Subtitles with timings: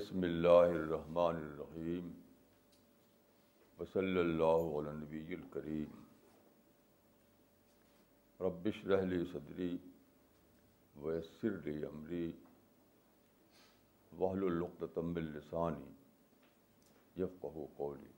[0.00, 2.08] بسم اللہ الرحمن الرحیم
[3.78, 5.98] وصلی اللہ علی نبی الکریم
[8.40, 9.76] ربش رحلی صدری
[10.96, 12.30] ویسر لی عمری
[14.12, 15.92] وحل القتم السانی
[17.16, 18.10] یفقہ قولی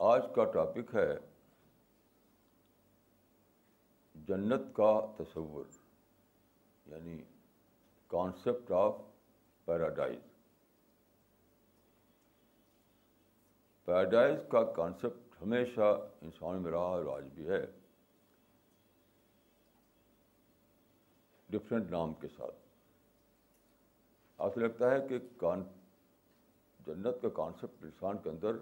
[0.00, 1.08] آج کا ٹاپک ہے
[4.14, 5.64] جنت کا تصور
[6.86, 7.16] یعنی
[8.08, 8.96] کانسیپٹ آف
[9.64, 10.20] پیراڈائز
[13.84, 17.66] پیراڈائز کا کانسیپٹ ہمیشہ انسان میں رہا اور آج بھی ہے۔
[21.50, 22.54] ڈفرینٹ نام کے ساتھ۔
[24.38, 25.62] آپ سے لگتا ہے کہ کان
[26.86, 28.52] جنت کا کانسیپٹ انسان کے اندر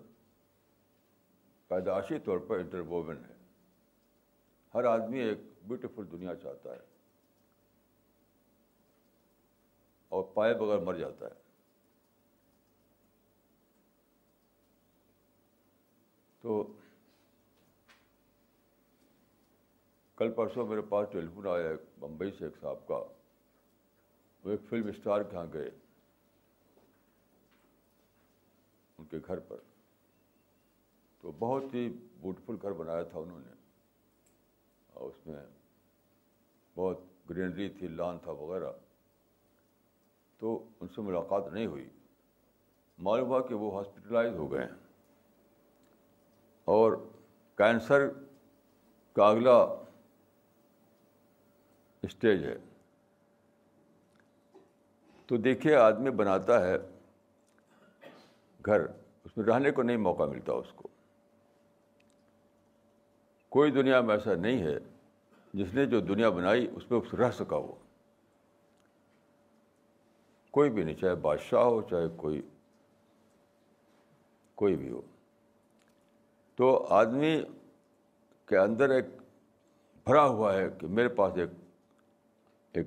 [1.68, 3.34] پیدائشی طور پر انٹرووون ہے۔
[4.74, 6.93] ہر آدمی ایک بیوٹیفل دنیا چاہتا ہے۔
[10.14, 11.32] اور پائے بغیر مر جاتا ہے۔
[16.40, 16.72] تو
[20.16, 22.94] کل پرسوں میرے پاس ٹیلیفون آیا ایک بمبئی سے ایک صاحب کا۔
[24.44, 25.70] وہ ایک فلم اسٹار کے یہاں گئے۔
[28.98, 29.56] ان کے گھر پر۔
[31.20, 33.52] تو بہت ہی بیوٹیفل گھر بنایا تھا انہوں نے۔
[34.92, 35.46] اور اس میں
[36.74, 36.98] بہت
[37.30, 38.72] گرینری تھی، لان تھا وغیرہ۔
[40.44, 41.88] تو ان سے ملاقات نہیں ہوئی۔
[42.98, 44.72] معلوم ہوا کہ وہ ہاسپٹلائز ہو گئے ہیں۔
[46.64, 46.92] اور
[47.54, 48.08] کینسر
[49.12, 49.56] کا اگلا
[52.02, 52.58] اسٹیج ہے۔
[55.26, 56.76] تو دیکھیے، آدمی بناتا ہے
[58.66, 58.80] گھر،
[59.24, 60.88] اس میں رہنے کو نہیں موقع ملتا اس کو۔
[63.48, 64.78] کوئی دنیا میں ایسا نہیں ہے
[65.54, 67.74] جس نے جو دنیا بنائی، اس میں رہ سکا وہ۔
[70.54, 72.42] کوئی بھی نہیں، چاہے بادشاہ ہو، چاہے کوئی
[74.54, 75.00] کوئی بھی ہو۔
[76.54, 77.42] تو آدمی
[78.46, 79.04] کے اندر ایک
[80.04, 81.50] بھرا ہوا ہے کہ میرے پاس ایک
[82.72, 82.86] ایک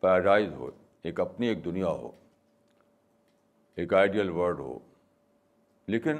[0.00, 0.70] پیراڈائز ہو،
[1.02, 2.10] ایک اپنی ایک دنیا ہو،
[3.74, 4.78] ایک آئیڈیل ورڈ ہو۔
[5.86, 6.16] لیکن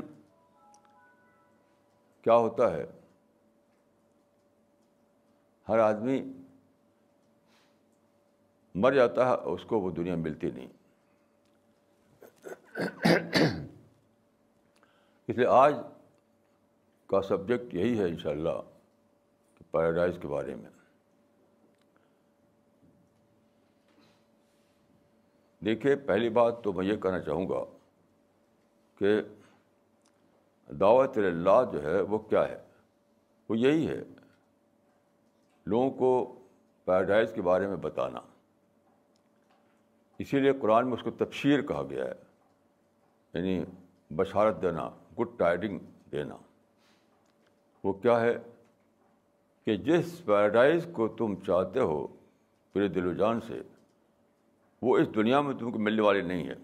[2.22, 2.86] کیا ہوتا ہے،
[5.68, 6.39] ہر آدمی
[8.74, 10.68] مر جاتا ہے اس کو وہ دنیا ملتی نہیں۔
[15.28, 15.74] اس لیے آج
[17.06, 18.62] کا سبجیکٹ یہی ہے انشاءاللہ
[19.54, 20.70] کہ پیراڈائز کے بارے میں۔
[25.64, 27.64] دیکھیے، پہلی بات تو میں یہ کہنا چاہوں گا
[28.98, 29.20] کہ
[30.72, 32.62] دعوت اللہ جو ہے وہ کیا ہے؟
[33.48, 34.02] وہ یہی ہے،
[35.66, 36.38] لوگوں کو
[36.84, 38.20] پیراڈائز کے بارے میں بتانا۔
[40.20, 42.12] اسی لیے قرآن میں اس کو تفشیر کہا گیا ہے
[43.34, 43.64] یعنی
[44.10, 45.78] بشارت دینا گڈ ٹائڈنگ
[46.12, 46.36] دینا۔
[47.84, 48.38] وہ کیا ہے
[49.64, 52.06] کہ جس پیراڈائز کو تم چاہتے ہو،
[52.72, 53.62] پورے دل و جان سے،
[54.82, 56.54] وہ اس دنیا میں تم کو ملنے والی نہیں ہے۔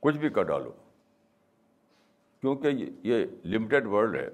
[0.00, 0.72] کچھ بھی کر ڈالو۔
[2.40, 2.68] کیونکہ
[3.02, 4.30] یہ لمیٹیڈ ورلڈ ہے۔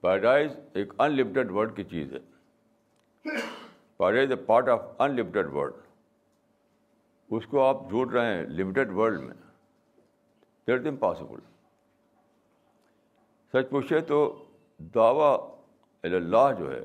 [0.00, 2.18] پیراڈائز ایک ان لمیٹیڈ ورلڈ کی چیز ہے۔
[3.96, 5.72] Paradise a part of unlimited world
[7.30, 9.34] اس کو آپ ڈھونڈ رہے ہیں لمیٹیڈ ورلڈ میں۔
[10.66, 11.40] دیٹ امپاسبل
[13.54, 14.46] سچ پوچھے تو
[14.94, 15.36] دعویٰ
[16.04, 16.80] اللہ جو ہے،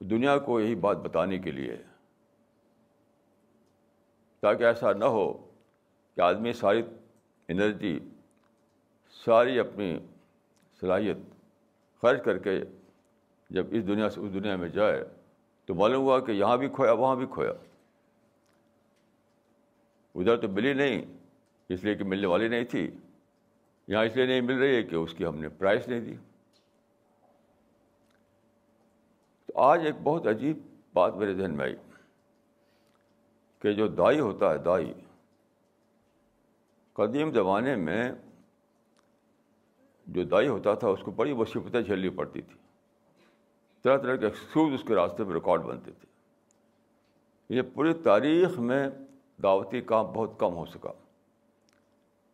[0.00, 1.76] دنیا کو یہی بات بتانے کے لیے
[4.42, 5.32] تاکہ ایسا نہ ہو
[6.14, 6.82] کہ آدمی ساری
[7.48, 7.98] انرجی،
[9.24, 9.98] ساری اپنی
[10.80, 11.16] صلاحیت
[12.02, 12.60] خرچ کر کے
[13.50, 15.04] جب اس دنیا سے اس دنیا میں جائے،
[15.68, 17.52] تو معلوم ہوا کہ یہاں بھی کھویا، وہاں بھی کھویا۔
[20.20, 21.02] ادھر تو ملی نہیں،
[21.68, 22.90] اس لیے کہ ملنے والی نہیں تھی۔
[23.88, 26.16] یہاں اس لیے نہیں مل رہی ہے کہ اس کی ہم نے پرائز نہیں دی۔
[29.46, 30.58] تو آج ایک بہت عجیب
[30.92, 31.76] بات میرے ذہن میں آئی
[33.58, 34.92] کہ جو دائی ہوتا ہے، دائی،
[36.92, 38.12] قدیم زمانے میں
[40.06, 42.54] جو دائی ہوتا تھا، اس کو بڑی مصیبتیں جھیلنی پڑتی تھی۔
[43.82, 46.06] طرح طرح کے ایکسکیوز اس کے راستے میں ریکارڈ بنتے تھے۔
[47.56, 48.88] یہ پوری تاریخ میں
[49.42, 50.92] دعوتی کام بہت کم ہو سکا۔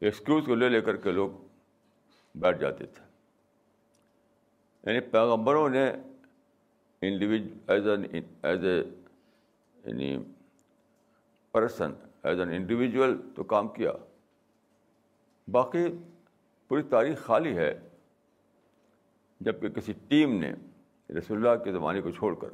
[0.00, 1.30] ایکسکیوز کو لے لے کر کے لوگ
[2.34, 3.04] بیٹھ جاتے تھے۔
[4.84, 5.92] یعنی پیغمبروں نے
[7.02, 8.04] individual as an
[8.42, 8.82] as a
[9.84, 10.18] یعنی
[11.52, 11.92] پرسن
[12.22, 13.92] ایز این انڈیویجول تو کام کیا۔
[15.48, 15.86] باقی
[16.68, 17.80] پوری تاریخ خالی ہے۔
[19.40, 20.52] جبکہ کسی ٹیم نے
[21.18, 22.48] رسول اللہ کے زمانے کو چھوڑ کر،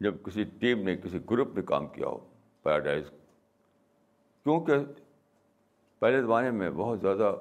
[0.00, 2.30] جب کسی ٹیم نے کسی گروپ میں کام کیا ہو
[2.62, 3.10] پیراڈائز
[4.44, 4.74] کیونکہ
[5.98, 7.36] پہلے زمانے میں بہت زیادہ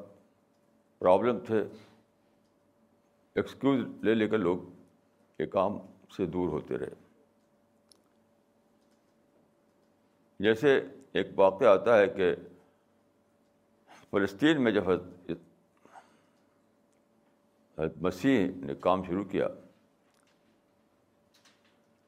[1.00, 1.64] پرابلم تھے۔
[3.36, 4.58] ایکسکیوز لے لے کر لوگ
[5.40, 5.78] یہ کام
[6.18, 6.94] سے دور ہوتے رہے۔
[10.40, 10.80] جیسے
[11.12, 12.36] ایک واقعہ آتا ہے کہ
[14.12, 14.84] فلسطین میں جب
[18.02, 19.48] مسیح نے کام شروع کیا،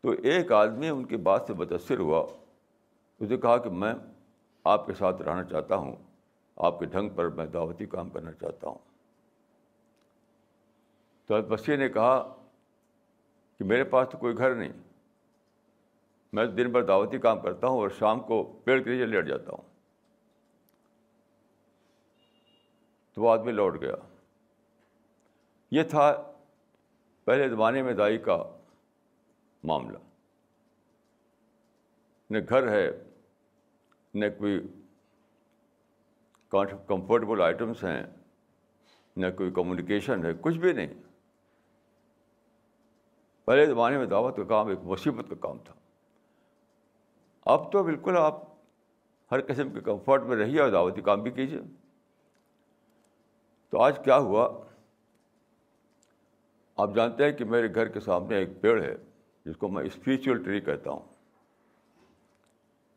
[0.02, 2.26] تو ایک آدمی ان کی بات سے متاثر ہوا،
[3.20, 3.94] اسے کہا کہ میں
[4.64, 5.96] آپ کے ساتھ رہنا چاہتا ہوں،
[6.56, 8.78] آپ کے ڈھنگ پر میں دعوتی کام کرنا چاہتا ہوں۔
[11.26, 12.36] تو مسیح نے کہا
[13.58, 14.74] کہ میرے پاس تو کوئی گھر نہیں،
[16.34, 19.52] میں دن بھر دعوتی کام کرتا ہوں اور شام کو پیڑ کے نیچے لیٹ جاتا
[19.52, 19.72] ہوں۔
[23.14, 23.96] تو وہ آدمی لوٹ گیا۔
[25.72, 26.32] یہ تھا
[27.24, 28.58] پہلے زمانے میں دائی کا
[29.64, 29.98] معاملہ۔
[32.30, 33.11] نہ گھر ہے
[34.14, 34.60] نہ کوئی
[36.88, 38.04] کمفرٹیبل آئٹمس ہیں،
[39.18, 40.94] نہ کوئی کمیونیکیشن ہے، کچھ بھی نہیں۔
[43.46, 45.74] پہلے زمانے میں دعوت کا کام ایک مصیبت کا کام تھا۔
[47.46, 48.42] اب تو بالکل آپ
[49.32, 51.60] ہر قسم کے کمفرٹ میں رہیے اور دعوتی کام بھی کیجیے۔
[53.70, 54.66] تو آج کیا ہوا؟
[56.76, 58.96] آپ جانتے ہیں کہ میرے گھر کے سامنے ایک پیڑ ہے،
[59.46, 61.11] جس کو میں اسپریچول ٹری کہتا ہوں۔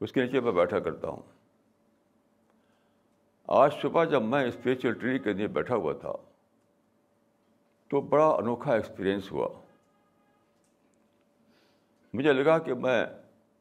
[0.05, 1.23] اس کے نیچے میں بیٹھا کرتا ہوں۔
[3.47, 6.13] آج صبح جب میں اسپریچول ٹری کے نیچے بیٹھا ہوا تھا،
[7.89, 9.49] تو بڑا انوکھا ایکسپیرئنس ہوا۔
[12.15, 13.07] مجھے لگا کہ میں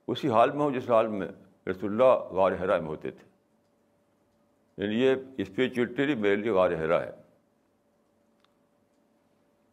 [0.08, 1.28] اسی حال میں ہوں جس حال میں
[1.70, 3.28] رسول اللہ غار حرا میں ہوتے تھے۔
[4.78, 7.12] یعنی یہ اسپریچولیٹی میرے لیے غار حرا ہے۔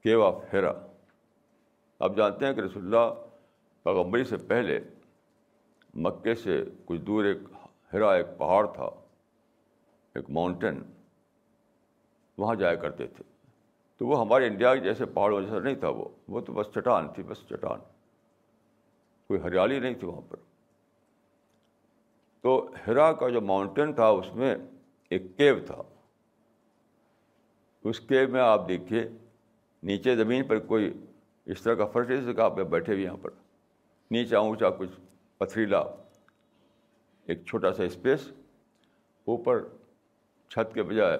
[0.02, 0.72] کیو آف ہیرا
[1.98, 3.14] آپ جانتے ہیں کہ رسول اللہ
[3.82, 4.80] پیغمبری سے پہلے
[5.94, 7.38] مکے سے کچھ دور ایک
[7.92, 8.90] ہرا ایک پہاڑ تھا،
[10.14, 10.82] ایک ماؤنٹین
[12.38, 13.24] وہاں جایا کرتے تھے۔
[13.96, 17.08] تو وہ ہمارے انڈیا کے جیسے پہاڑوں جیسا نہیں تھا وہ وہ تو بس چٹان
[17.08, 17.78] تھی، بس چٹان۔
[19.28, 20.36] کوئی ہریالی نہیں تھی وہاں پر۔
[22.40, 24.56] تو ہرا کا جو ماؤنٹین تھا، اس میں
[25.10, 25.82] ایک کیو تھا۔
[27.84, 29.08] اس کیو میں آپ دیکھیے،
[29.82, 31.04] نیچے زمین پر کوئی
[31.44, 33.30] اس طرح کا فرش ہے کہ آپ بیٹھے ہوئے یہاں پر۔
[34.10, 35.00] نیچا اونچا کچھ
[35.40, 35.78] پتھریلا،
[37.24, 38.28] ایک چھوٹا سا اسپیس،
[39.24, 39.68] اوپر
[40.48, 41.18] چھت کے بجائے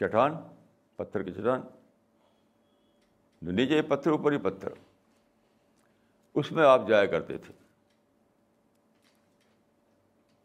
[0.00, 0.32] چٹان،
[0.96, 1.60] پتھر کی چٹان
[3.42, 4.68] نیچے پتھر، اوپر ہی پتھر۔
[6.34, 7.54] اس میں آپ جایا کرتے تھے۔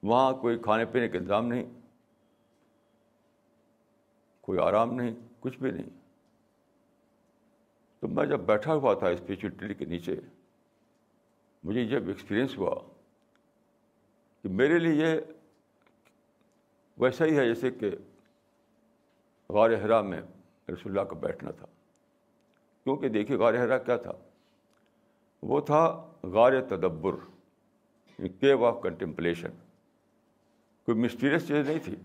[0.03, 1.79] وہاں کوئی کھانے پینے کا انتظام نہیں،
[4.41, 5.89] کوئی آرام نہیں، کچھ بھی نہیں۔
[7.99, 10.15] تو میں جب بیٹھا ہوا تھا اسپیچل ٹری کے نیچے
[11.65, 12.75] مجھے جب ایکسپیرئنس ہوا
[14.44, 15.19] کہ میرے لیے یہ
[16.97, 17.91] ویسا ہی ہے جیسے کہ
[19.50, 20.21] غار حرا میں
[20.69, 21.65] رسول اللہ کا بیٹھنا تھا۔
[22.83, 24.12] کیونکہ دیکھیے غار حرا کیا تھا؟
[25.41, 27.15] وہ تھا غار تدبر
[28.18, 29.49] کیو آف کنٹمپلیشن
[30.85, 31.95] کوئی مسٹیریس چیز نہیں تھی۔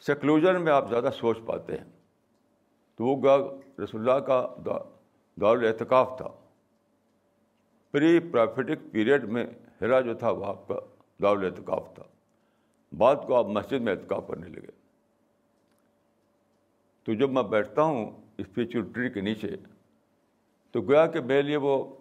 [0.00, 1.84] سیکلوجن میں آپ زیادہ سوچ پاتے ہیں۔
[2.96, 3.36] تو وہ گا
[3.84, 4.54] رسول اللہ کا
[5.40, 6.47] دارالاعتکاف تھا۔
[7.90, 9.46] پری پرافٹک پیریڈ میں
[9.80, 10.74] ہرا جو تھا وہ آپ کا
[11.22, 12.02] دارالاعتکاف تھا۔
[12.98, 14.70] بعد کو آپ مسجد میں اعتکاف کرنے لگے۔
[17.04, 19.56] تو جب میں بیٹھتا ہوں اسپریچول ٹری کے نیچے،
[20.70, 21.96] تو گویا کہ میرے لیے وہ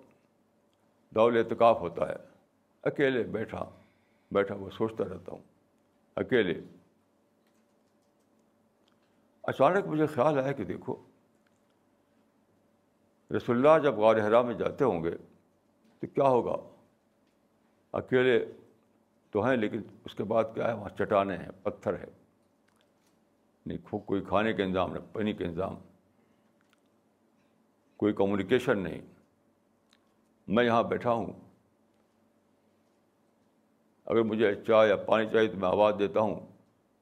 [1.09, 2.15] دول اعتکاف ہوتا ہے۔
[2.83, 3.69] اکیلے بیٹھا
[4.31, 5.41] بیٹھا وہ سوچتا رہتا ہوں۔
[6.15, 6.61] اکیلے۔
[9.43, 10.95] اچانک مجھے خیال آیا کہ دیکھو،
[13.37, 15.11] رسول اللہ جب غار حرا میں جاتے ہوں گے
[15.99, 16.55] تو کیا ہوگا؟
[17.91, 18.45] اکیلے
[19.31, 22.05] تو ہیں، لیکن اس کے بعد کیا ہے؟ وہاں چٹانیں ہیں، پتھر ہے
[23.65, 25.75] نہیں کوئی کھانے کا انتظام نہ پانی کا انتظام۔
[27.97, 29.01] کوئی کمیونیکیشن نہیں۔
[30.47, 31.33] میں یہاں بیٹھا ہوں۔
[34.05, 36.39] اگر مجھے چائے یا پانی چاہیے تو میں آواز دیتا ہوں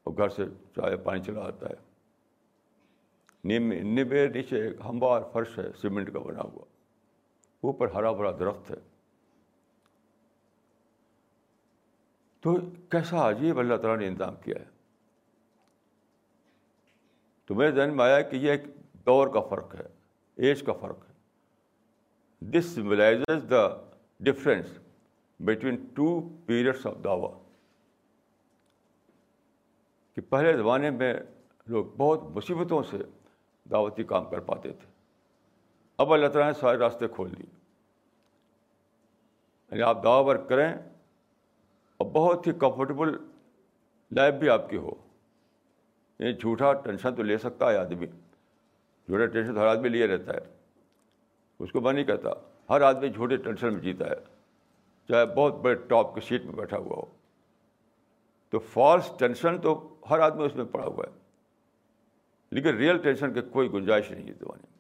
[0.04, 1.96] اور گھر سے چائے یا پانی چلا آتا ہے۔
[4.04, 6.75] نبے نیچے ایک ہموار فرش ہے، سیمنٹ کا بنا ہوا۔
[7.65, 8.75] اوپر ہرا بھرا درخت ہے۔
[12.39, 12.55] تو
[12.89, 14.65] کیسا عجیب اللہ تعالیٰ نے انتظام کیا ہے۔
[17.45, 18.62] تو میرے ذہن میں آیا کہ یہ ایک
[19.05, 19.88] دور کا فرق ہے،
[20.36, 21.15] ایج کا فرق ہے۔
[22.39, 23.67] This symbolizes the
[24.19, 24.65] difference
[25.39, 27.39] between two periods of داوا
[30.13, 31.13] کہ پہلے زمانے میں
[31.67, 32.98] لوگ بہت مصیبتوں سے
[33.72, 34.88] دعوتی کام کر پاتے تھے۔
[35.98, 37.54] اب اللہ تعالیٰ نے سارے راستے کھول دیے۔
[39.75, 40.74] یعنی آپ دعا ورک کریں
[41.98, 43.17] اور بہت ہی کمفرٹیبل
[44.12, 44.91] لائف بھی آپ کی ہو۔
[46.20, 48.08] یہ جھوٹا ٹینشن تو لے سکتا ہے آدمی۔
[49.05, 50.39] جھوٹا ٹینشن تو ہر آدمی لیے رہتا ہے۔
[51.60, 52.29] اس کو میں نہیں کہتا،
[52.70, 54.15] ہر آدمی جھوٹے ٹینشن میں جیتا ہے۔
[55.08, 57.05] چاہے بہت بڑے ٹاپ کی سیٹ میں بیٹھا ہوا ہو۔
[58.50, 61.20] تو فالس ٹینشن تو ہر آدمی اس میں پڑا ہوا ہے۔
[62.51, 64.79] لیکن ریئل ٹینشن کی کوئی گنجائش نہیں ہے زمانے میں۔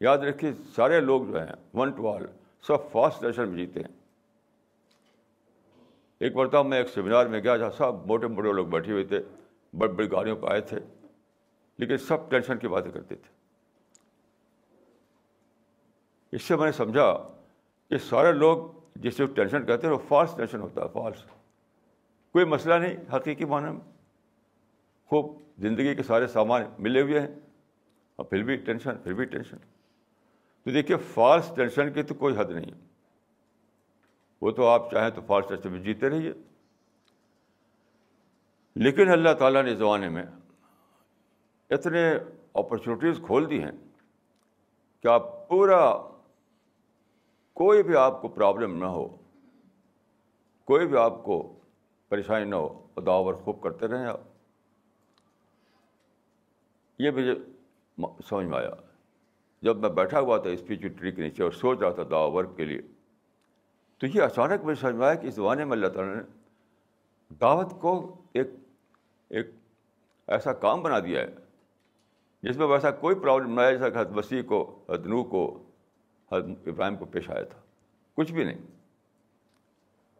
[0.00, 2.26] یاد رکھیے، سارے لوگ جو ہیں ون ٹو آل
[2.64, 3.92] سب فاسٹ ٹینشن میں جیتے ہیں۔
[6.20, 9.20] ایک مرتبہ میں ایک سیمینار میں گیا جہاں سب موٹے موٹے لوگ بیٹھے ہوئے تھے،
[9.72, 10.78] بڑی بڑی گاڑیوں پہ آئے تھے،
[11.78, 13.32] لیکن سب ٹینشن کی باتیں کرتے تھے۔
[16.32, 17.12] اس سے میں نے سمجھا
[17.90, 18.66] کہ سارے لوگ
[18.96, 21.24] جس سے ٹینشن کہتے ہیں، وہ فالس ٹینشن ہوتا ہے فالس
[22.34, 23.80] کوئی مسئلہ نہیں، حقیقی معنی میں۔
[25.10, 27.28] خوب زندگی کے سارے سامان ملے ہوئے ہیں،
[28.18, 29.56] اور پھر بھی ٹینشن پھر بھی ٹینشن
[30.64, 32.70] تو دیکھیے فالس ٹینشن کی تو کوئی حد نہیں۔
[34.40, 36.32] وہ تو آپ چاہیں تو فالس ٹینشن میں جیتے رہیے۔
[38.74, 40.22] لیکن اللہ تعالیٰ نے زمانے میں
[41.70, 42.14] اتنے
[42.54, 43.70] اپرچونیٹیز کھول دی ہیں
[45.02, 45.96] کہ آپ پورا
[47.52, 49.16] کوئی بھی آپ کو پرابلم نہ ہو،
[50.64, 51.58] کوئی بھی آپ کو
[52.08, 54.20] پریشانی نہ ہو داور خوب کرتے رہیں آپ۔
[56.98, 57.34] یہ مجھے
[58.28, 58.83] سمجھ میں آیا۔
[59.64, 62.56] جب میں بیٹھا ہوا تھا اسپیچ ٹری کے نیچے اور سوچ رہا تھا دعا ورک
[62.56, 62.80] کے لیے،
[63.98, 66.22] تو یہ اچانک مجھے سمجھ میں آیا کہ اس زمانے میں اللہ تعالیٰ نے
[67.34, 68.46] دعوت کو ایک
[69.28, 69.50] ایک
[70.26, 71.26] ایسا کام بنا دیا ہے،
[72.42, 75.62] جس میں ویسا کوئی پرابلم نہ آیا جیسا کہ حد مسیح کو حدنو کو
[76.32, 77.60] حد ابراہیم کو پیش آیا تھا،
[78.14, 78.58] کچھ بھی نہیں۔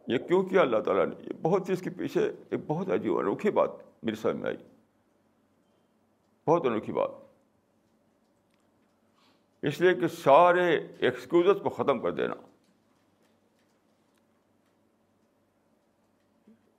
[0.07, 3.51] یہ کیوں کیا اللہ تعالیٰ نے؟ یہ بہت چیز کے پیچھے ایک بہت عجیب، انوکھی
[3.51, 3.69] بات
[4.03, 4.57] میری سمجھ میں آئی۔
[6.47, 7.24] بہت انوکھی بات۔
[9.65, 12.33] اس لیے کہ سارے ایکسکیوزز کو ختم کر دینا۔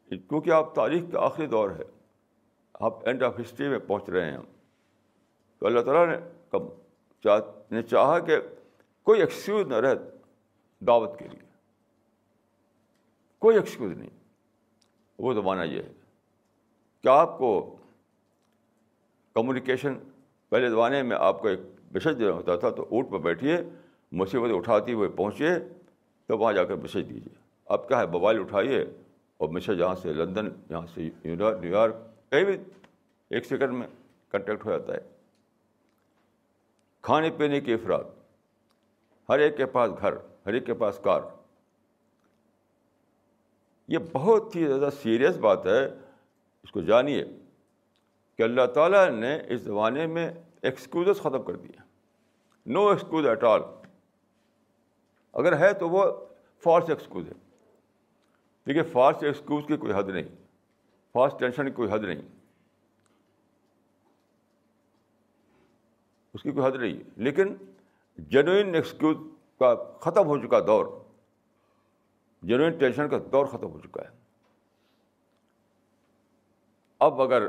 [0.08, 1.84] کیونکہ آپ تاریخ کا آخری دور ہے
[2.74, 4.38] آپ اینڈ آف ہسٹری میں پہنچ رہے ہیں۔
[5.58, 6.62] تو اللہ تعالیٰ نے کب
[7.70, 8.36] نے چاہا کہ
[9.02, 9.94] کوئی ایکسکیوز نہ رہے
[10.80, 11.48] دعوت کے لیے۔
[13.38, 14.10] کوئی ایکسکیوز نہیں۔
[15.18, 15.92] وہ زمانہ یہ ہے
[17.02, 17.76] کہ آپ کو
[19.34, 19.98] کمیونیکیشن
[20.48, 21.60] پہلے زمانے میں آپ کو ایک
[21.92, 23.56] میسج دینا ہوتا تھا تو اونٹ پہ بیٹھیے
[24.12, 25.50] مصیبت اٹھاتی ہوئے پہنچیے
[26.28, 27.34] تو وہاں جا کر میسج دیجیے
[27.66, 28.84] اب کیا ہے موبائل اٹھائیے
[29.40, 31.96] اور میسج یہاں سے لندن یہاں سے نیو یارک
[32.30, 32.56] کہیں بھی
[33.30, 33.86] ایک سیکنڈ میں
[34.32, 35.00] کنٹیکٹ ہو جاتا ہے
[37.04, 38.04] کھانے پینے کے افراد
[39.28, 40.14] ہر ایک کے پاس گھر
[40.46, 41.20] ہر ایک کے پاس کار
[43.88, 45.84] یہ بہت ہی زیادہ سیریس بات ہے
[46.64, 47.24] اس کو جانیے
[48.38, 50.30] کہ اللہ تعالیٰ نے اس زمانے میں
[50.66, 51.82] ایکسکیوزز ختم کر دیا۔
[52.66, 53.60] نو ایکسکیوز ایٹ آل
[55.32, 56.26] اگر ہے تو وہ
[56.58, 57.32] فالس ایکسکیوز ہے۔
[58.66, 60.24] دیکھیے فاسٹ ایکسکیوز کی کوئی حد نہیں۔
[61.12, 62.22] فاسٹ ٹینشن کی کوئی حد نہیں۔
[66.34, 67.56] اس کی کوئی حد نہیں۔ ہے لیکن
[68.18, 69.16] جینوئن ایکسکیوز
[69.58, 70.86] کا ختم ہو چکا دور۔
[72.42, 74.16] جینوئن ٹینشن کا دور ختم ہو چکا ہے۔
[76.98, 77.48] اب اگر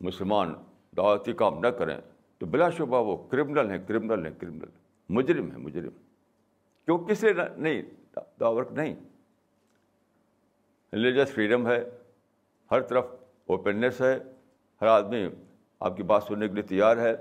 [0.00, 0.54] مسلمان
[0.96, 1.96] دعوتی کام نہ کریں
[2.38, 4.68] تو بلا شبہ وہ کرمنل ہیں کرمنل ہیں کرمنل
[5.08, 5.88] مجرم ہے مجرم۔
[6.84, 7.82] کیوں کس لیے نہیں
[8.40, 8.94] دعوت نہیں۔
[10.92, 11.84] ریلیجس فریڈم ہے،
[12.70, 13.06] ہر طرف
[13.46, 14.18] اوپننیس ہے۔
[14.80, 15.28] ہر آدمی
[15.80, 17.16] آپ کی بات سننے کے لیے تیار ہے۔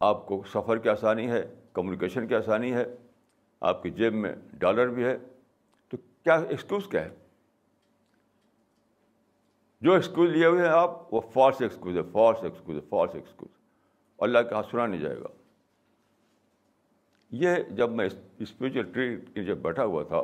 [0.00, 2.84] آپ کو سفر کی آسانی ہے کمیونیکیشن کی آسانی ہے۔
[3.60, 5.18] آپ کی جیب میں ڈالر بھی ہے۔
[5.88, 7.10] تو کیا ایکسکیوز کیا ہے؟
[9.84, 13.56] جو ایکسکیوز لیے ہوئے ہیں آپ، وہ فالس ایکسکیوز ہے فالس ایکسکیوز ہے فالس ایکسکیوز
[14.18, 15.26] اللہ کے ہاتھ سنا نہیں جائے گا۔
[17.30, 20.16] یہ جب میں اسپریچل ٹری جب بیٹھا ہوا تھا،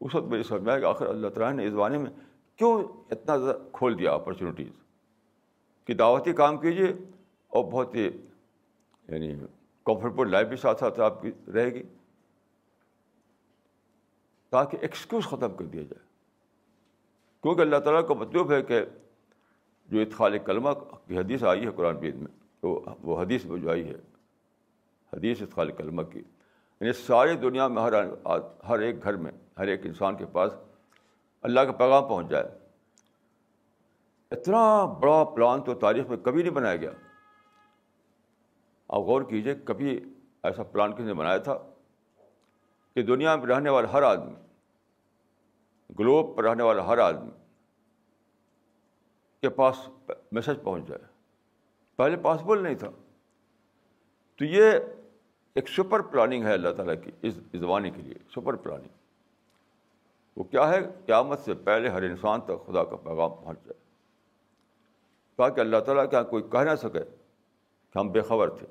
[0.00, 2.10] اس وقت مجھے سمجھ میں آیا کہ آخر اللہ تعالیٰ نے اس زمانے میں
[2.56, 4.68] کیوں اتنا زیادہ کھول دیا اپرچونیٹیز
[5.84, 6.88] کہ دعوتی کام کیجیے
[7.46, 8.10] اور بہت ہی
[9.08, 9.34] یعنی
[9.84, 11.82] کمفرٹیبل لائف بھی ساتھ ساتھ آپ کی رہے گی۔
[14.50, 16.13] تاکہ ایکسکیوز ختم کر دیا جائے۔
[17.44, 18.84] کیونکہ اللہ تعالیٰ کا مطلب ہے کہ
[19.86, 20.70] جو اتخال کلمہ
[21.06, 22.26] کی حدیث آئی ہے قرآن بید میں
[22.60, 23.94] تو وہ حدیث میں جو آئی ہے،
[25.12, 26.18] حدیث اتخال کلمہ کی۔
[26.80, 27.92] یعنی ساری دنیا میں ہر
[28.68, 30.56] ہر ایک گھر میں، ہر ایک انسان کے پاس
[31.42, 32.44] اللہ کا پیغام پہنچ جائے۔
[34.30, 36.90] اتنا بڑا پلان تو تاریخ میں کبھی نہیں بنایا گیا۔
[38.88, 40.04] آپ غور کیجیے کبھی
[40.42, 41.58] ایسا پلان کسی نے بنایا تھا
[42.94, 44.32] کہ دنیا میں رہنے والا ہر آدمی
[45.98, 47.30] گلوب پر رہنے والا ہر آدمی
[49.40, 49.88] کے پاس
[50.32, 51.04] میسج پہنچ جائے۔
[51.96, 52.90] پہلے پاسبل نہیں تھا۔
[54.36, 54.72] تو یہ
[55.54, 58.88] ایک سپر پلاننگ ہے اللہ تعالیٰ کی اس زمانے کے لیے سپر پلاننگ
[60.36, 63.84] وہ کیا ہے؟ قیامت سے پہلے ہر انسان تک خدا کا پیغام پہنچ جائے۔
[65.36, 67.02] تاکہ اللہ تعالیٰ کیا کوئی کہہ نہ سکے
[67.92, 68.66] کہ ہم بے خبر تھے۔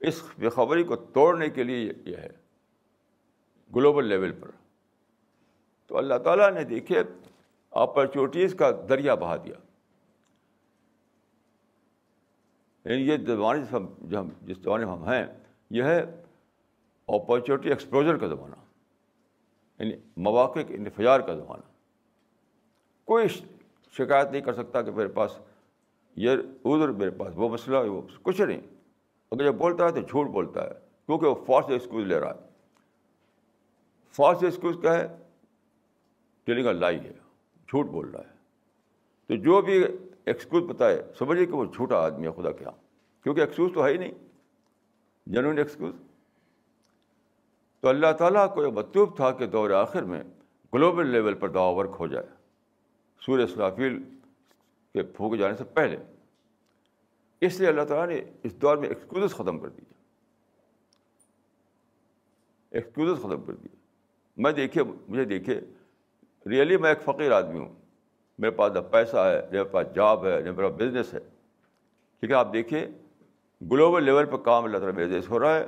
[0.00, 2.30] اس بے خبری کو توڑنے کے لیے یہ ہے۔
[3.76, 4.50] گلوبل لیول پر۔
[5.88, 7.02] تو اللہ تعالیٰ نے دیکھے
[7.70, 9.54] اپرچونیٹیز کا دریا بہا دیا۔
[12.84, 15.26] یعنی یہ زمانے ہم جو ہم جس زمانے میں ہم ہیں،
[15.70, 16.22] یہ ہے
[17.08, 18.54] اپرچونیٹی ایکسپوجر کا زمانہ۔
[19.78, 21.62] یعنی مواقع کے انفجار کا زمانہ۔
[23.04, 23.28] کوئی
[23.90, 25.38] شکایت نہیں کر سکتا کہ میرے پاس
[26.16, 26.30] یہ
[26.64, 28.60] ادھر میرے پاس وہ مسئلہ ہے وہ کچھ نہیں۔
[29.32, 30.72] اگر جب بولتا ہے تو جھوٹ بولتا ہے،
[31.06, 32.48] کیونکہ وہ فالس ایکسکیوز لے رہا ہے۔
[34.12, 35.27] فالس ایکسکیوز کیا ہے؟
[36.48, 37.12] ٹیلنگ کا لائی ہے،
[37.68, 38.34] جھوٹ بول رہا ہے۔
[39.26, 39.84] تو جو بھی
[40.24, 43.92] ایکسکیوز بتائے سمجھے کہ وہ جھوٹا آدمی ہے، خدا کیا ہاں۔ کیونکہ ایکسکیوز تو ہے
[43.92, 44.10] ہی نہیں۔
[45.26, 45.94] جنون ایکسکیوز
[47.80, 50.24] تو اللہ تعالیٰ کو یہ مطلوب تھا کہ دور آخر میں
[50.74, 52.26] گلوبل لیول پر دعا ورک ہو جائے۔
[53.20, 54.02] سورہ اسرافیل
[54.94, 55.96] کے پھونک جانے سے پہلے۔
[57.40, 59.92] اس لیے اللہ تعالیٰ نے اس دور میں ایکسکیوز ختم کر دیے۔
[62.70, 63.76] ایکسکیوز ختم کر دیے۔
[64.36, 65.60] میں دیکھیے، مجھے دیکھے
[66.48, 67.74] ریئلی میں ایک فقیر آدمی ہوں۔
[68.38, 71.20] میرے پاس نہ پیسہ ہے، میرے پاس جاب ہے نہ میرا بزنس ہے۔
[72.20, 72.88] ٹھیک ہے، آپ دیکھیے
[73.72, 75.66] گلوبل لیول پہ کام اللہ تعالیٰ میرے ہو رہا ہے۔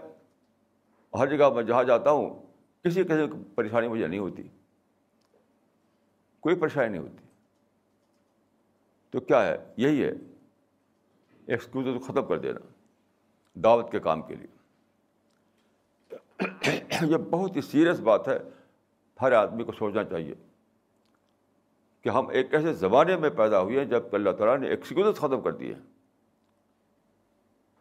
[1.19, 2.47] ہر جگہ میں جہاں جاتا ہوں،
[2.85, 4.43] کسی قسم کی پریشانی مجھے نہیں ہوتی۔
[6.41, 7.27] کوئی پریشانی نہیں ہوتی۔
[9.11, 10.13] تو کیا ہے؟ یہی ہے
[11.47, 12.61] ایکسکیوز ختم کر دینا۔
[13.55, 14.61] دعوت کے کام کے لیے۔
[17.03, 18.39] یہ بہت ہی سیریس بات ہے۔
[19.23, 20.35] ہر آدمی کو سوچنا چاہیے۔
[22.03, 25.41] کہ ہم ایک ایسے زمانے میں پیدا ہوئے ہیں جبکہ اللہ تعالیٰ نے ایکسکیوز ختم
[25.41, 25.75] کر دیے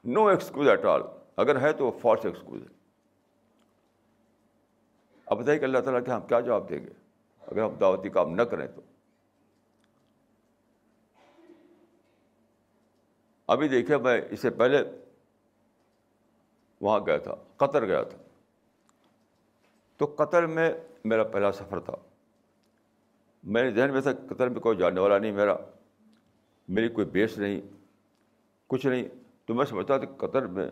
[0.04, 1.02] نو ایکسکیوز ایٹ آل
[1.38, 2.80] اگر ہے تو وہ فالس ایکسکیوز ہے
[5.26, 6.92] اب بتائیے کہ اللہ تعالیٰ کے ہم کیا جواب دیں گے؟
[7.42, 8.82] اگر ہم دعوتی کام نہ کریں تو۔
[13.48, 14.78] ابھی دیکھیے میں اس سے پہلے
[16.82, 18.18] وہاں گیا تھا، قطر گیا تھا۔
[19.98, 21.96] تو قطر میں میرا پہلا سفر تھا۔
[23.44, 25.56] میرے ذہن میں تھا قطر میں کوئی جاننے والا نہیں، میرا،
[26.68, 27.62] میری کوئی بیس نہیں،
[28.68, 29.04] کچھ نہیں۔
[29.46, 30.72] تو میں سمجھتا تھا قطر میں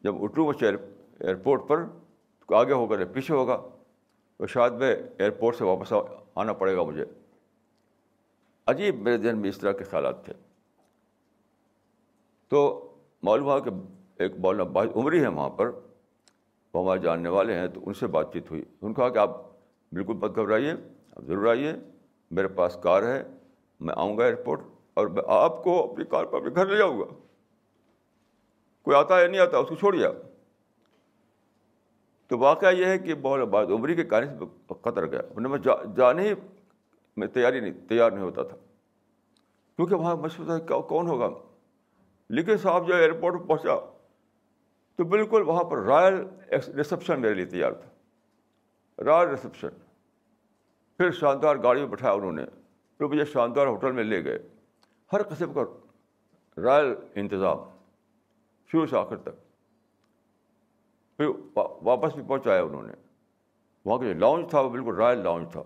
[0.00, 0.72] جب اٹھوں میں
[1.20, 1.86] ایئرپورٹ پر،
[2.48, 3.68] تو آگے ہوگا یا پیچھے ہوگا۔
[4.36, 5.92] تو شاید میں ایئرپورٹ سے واپس
[6.34, 7.04] آنا پڑے گا مجھے۔
[8.66, 10.32] عجیب میرے ذہن میں اس طرح کے خیالات تھے۔
[12.48, 12.90] تو
[13.22, 13.70] معلوم ہوا کہ
[14.18, 15.70] ایک مولانا باز عمری ہے وہاں پر،
[16.74, 19.42] وہ ہمارے جاننے والے ہیں، تو ان سے بات چیت ہوئی۔ ان کہا کہ آپ
[19.92, 20.72] بالکل مت گھبرائیے۔
[21.18, 21.72] آپ ضرور آئیے،
[22.30, 23.22] میرے پاس کار ہے،
[23.80, 24.60] میں آؤں گا ایئرپورٹ
[24.94, 27.04] اور میں آپ کو اپنی کار پر اپنے گھر لے جاؤں گا۔
[28.82, 30.12] کوئی آتا ہے نہیں آتا، اس کو چھوڑیے آپ۔
[32.26, 35.58] تو واقعہ یہ ہے کہ بہت بعد عمری کے کہانی سے قطر گیا۔ انہیں میں
[35.96, 36.34] جانے ہی
[37.16, 38.56] میں تیاری نہیں، تیار نہیں ہوتا تھا۔
[39.76, 41.30] کیونکہ وہاں مشہور تھا کون ہوگا؟
[42.28, 43.74] لیکن صاحب جو ایئرپورٹ پہ پہنچا،
[44.96, 46.14] تو بالکل وہاں پر رائل
[46.76, 47.90] ریسیپشن میرے لیے تیار تھا۔
[49.04, 49.68] Royal reception.
[50.98, 52.44] پھر شاندار گاڑی میں بٹھایا انہوں نے۔
[52.98, 54.38] پھر مجھے شاندار ہوٹل میں لے گئے۔
[55.12, 55.60] ہر قسم کا
[56.60, 57.58] رائل انتظام۔
[58.66, 59.30] شروع سے آخر تک۔
[61.16, 61.26] پھر
[61.82, 62.92] واپس بھی پہنچایا انہوں نے۔
[63.84, 65.62] وہاں کا جو لاؤنج تھا وہ بالکل رائل لاؤنج تھا۔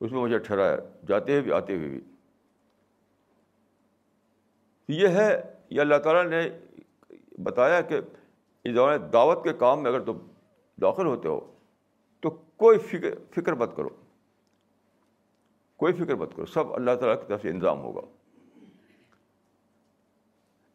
[0.00, 0.76] اس میں مجھے ٹھہرایا۔
[1.08, 2.00] جاتے ہوئے بھی، آتے ہوئے بھی۔
[4.88, 6.50] یہ ہے، یہ اللہ تعالیٰ نے
[7.42, 8.00] بتایا کہ
[8.64, 10.18] اس دوران دعوت کے کام میں اگر تم
[10.82, 11.54] داخل ہوتے ہو
[12.20, 13.88] تو کوئی فکر فکر مت کرو۔
[15.84, 18.00] کوئی فکر مت کرو، سب اللہ تعالیٰ کی طرف سے انتظام ہوگا۔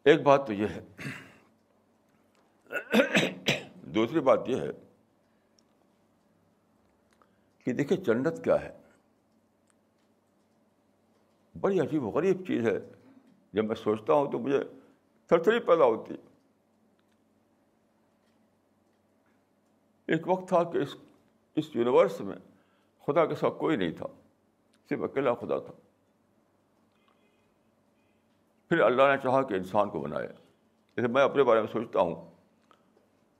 [0.04, 0.84] ایک بات تو یہ ہے۔
[3.74, 4.66] دوسری بات یہ ہے
[7.64, 8.78] کہ دیکھیے جنت کیا ہے۔
[11.60, 12.78] بڑی عجیب و غریب چیز ہے۔
[13.52, 14.64] جب میں سوچتا ہوں تو مجھے
[15.26, 16.14] تھر تھری پیدا ہوتی۔
[20.06, 20.96] ایک وقت تھا کہ اس
[21.54, 22.36] اس یونیورس میں
[23.06, 24.06] خدا کے ساتھ کوئی نہیں تھا۔
[24.90, 25.72] صرف اکیلا خدا تھا۔
[28.68, 30.26] پھر اللہ نے چاہا کہ انسان کو بنایا
[30.96, 32.30] جیسے میں اپنے بارے میں سوچتا ہوں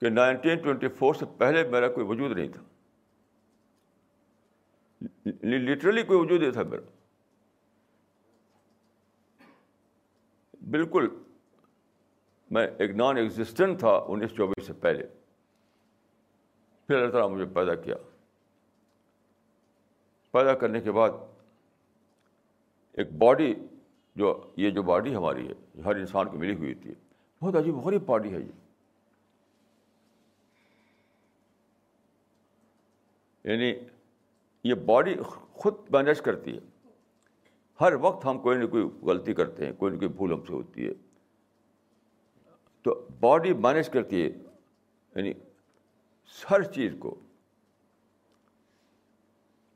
[0.00, 2.62] کہ نائنٹین ٹوینٹی فور سے پہلے میرا کوئی وجود نہیں تھا۔
[5.42, 7.04] لٹرلی کوئی وجود نہیں تھا میرا۔
[10.70, 11.08] بالکل
[12.50, 15.06] میں ایک نان ایگزسٹنٹ تھا انیس چوبیس سے پہلے۔
[16.86, 17.96] پھر اللہ تعالیٰ مجھے پیدا کیا۔
[20.30, 21.10] پیدا کرنے کے بعد
[22.92, 23.54] ایک باڈی
[24.16, 26.94] جو یہ جو باڈی ہماری ہے، جو ہر انسان کو ملی ہوئی تھی
[27.42, 28.52] بہت عجیب غریب باڈی ہے یہ۔
[33.44, 33.74] یعنی
[34.64, 35.14] یہ باڈی
[35.52, 36.90] خود مینیج کرتی ہے۔
[37.80, 40.52] ہر وقت ہم کوئی نہ کوئی غلطی کرتے ہیں، کوئی نہ کوئی بھول ہم سے
[40.52, 40.92] ہوتی ہے۔
[42.82, 44.28] تو باڈی مینیج کرتی ہے
[45.16, 45.32] یعنی
[46.50, 47.14] ہر چیز کو۔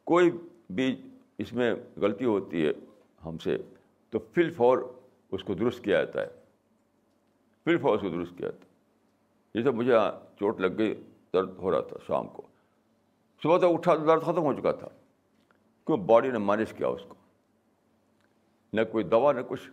[0.04, 0.30] کوئی
[0.70, 2.72] بھی اس میں غلطی ہوتی ہے
[3.26, 3.56] ہم سے،
[4.10, 4.78] تو فل فور
[5.32, 6.26] اس کو درست کیا جاتا ہے۔
[7.64, 8.74] فل فور اس کو درست کیا جاتا ہے۔
[9.54, 9.92] جیسے مجھے
[10.40, 12.42] چوٹ لگ گئی، درد ہو رہا تھا شام کو۔
[13.42, 14.88] صبح تک اٹھا درد ختم ہو چکا تھا۔
[15.86, 17.14] کیوں باڈی نے مانش کیا اس کو۔
[18.72, 19.70] نہ کوئی دوا، نہ کچھ۔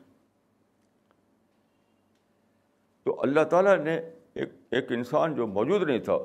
[3.04, 3.98] تو اللہ تعالیٰ نے
[4.34, 6.18] ایک ایک انسان جو موجود نہیں تھا،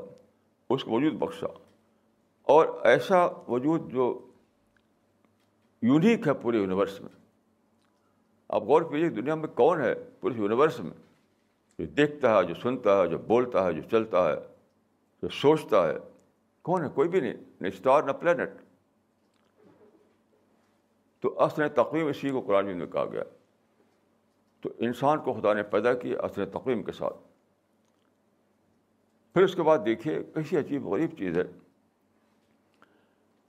[0.71, 1.47] اس کو وجود بخشا۔
[2.43, 4.26] اور ایسا وجود جو
[5.87, 7.09] یونیک ہے پورے یونیورس میں۔
[8.49, 10.90] آپ غور کیجیے دنیا میں کون ہے پورے یونیورس میں،
[11.79, 14.37] جو دیکھتا ہے، جو سنتا ہے، جو بولتا ہے، جو چلتا ہے،
[15.22, 15.94] جو سوچتا ہے۔
[16.62, 18.51] کون ہے؟ کوئی بھی نہیں، نہ اسٹار نہ پلانٹ
[21.20, 23.22] تو اصل تقویم اسی کو قرآن میں کہا گیا۔
[24.61, 27.16] تو انسان کو خدا نے پیدا کیا اصل تقویم کے ساتھ۔
[29.35, 31.44] پھر اس کے بعد دیکھیے کیسی عجیب غریب چیز ہے۔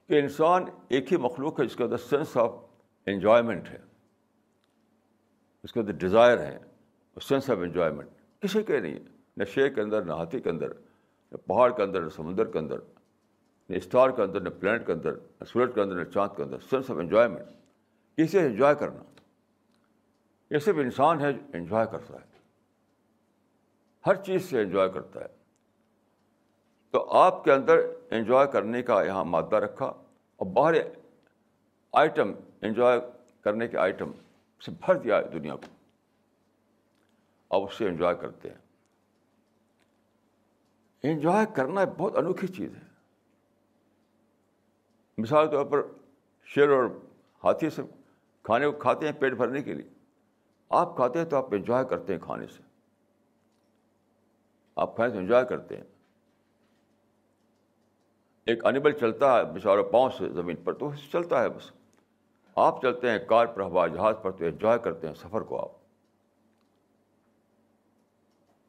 [0.07, 2.51] کہ انسان ایک ہی مخلوق ہے جس کے اندر سینس آف
[3.05, 3.77] انجوائمنٹ ہے،
[5.63, 6.59] اس کے اندر ڈیزائر ہے
[7.21, 8.99] سینس آف انجوائمنٹ کسی کے نہیں ہے
[9.37, 10.69] نہ شیر کے اندر، نہ ہاتھی کے اندر،
[11.31, 12.79] نہ پہاڑ کے اندر، نہ سمندر کے اندر،
[13.69, 16.43] نہ اسٹار کے اندر، نہ پلانٹ کے اندر، نہ سورج کے اندر، نہ چاند کے
[16.43, 17.45] اندر۔ سینس آف انجوائمنٹ
[18.17, 19.03] کسی انجوائے کرنا؟
[20.49, 22.39] یہ صرف انسان ہے جو انجوائے کرتا ہے۔
[24.05, 25.37] ہر چیز سے انجوائے کرتا ہے۔
[26.91, 29.85] تو آپ کے اندر انجوائے کرنے کا یہاں مادہ رکھا
[30.35, 30.73] اور باہر
[31.93, 32.99] آئٹم انجوائے
[33.41, 34.11] کرنے کے آئٹم
[34.65, 35.67] سے بھر دیا ہے دنیا کو۔
[37.49, 38.57] آپ اس سے انجوائے کرتے ہیں۔
[41.03, 42.81] انجوائے کرنا بہت انوکھی چیز ہے۔
[45.17, 45.81] مثال کے طور پر
[46.45, 46.83] شیر اور
[47.43, 47.81] ہاتھی سے
[48.43, 49.89] کھانے کو کھاتے ہیں پیٹ بھرنے کے لیے۔
[50.69, 52.63] آپ کھاتے ہیں تو آپ انجوائے کرتے ہیں کھانے سے۔
[54.75, 55.83] آپ کھانے سے انجوائے کرتے ہیں۔
[58.47, 61.71] ایک انیبل چلتا ہے بچاروں پاؤں سے زمین پر، تو چلتا ہے بس۔
[62.55, 65.71] آپ چلتے ہیں کار پر ہوا جہاز پر، تو انجوائے کرتے ہیں سفر کو آپ۔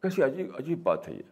[0.03, 1.23] کیسی عجیب عجیب بات ہے یہ۔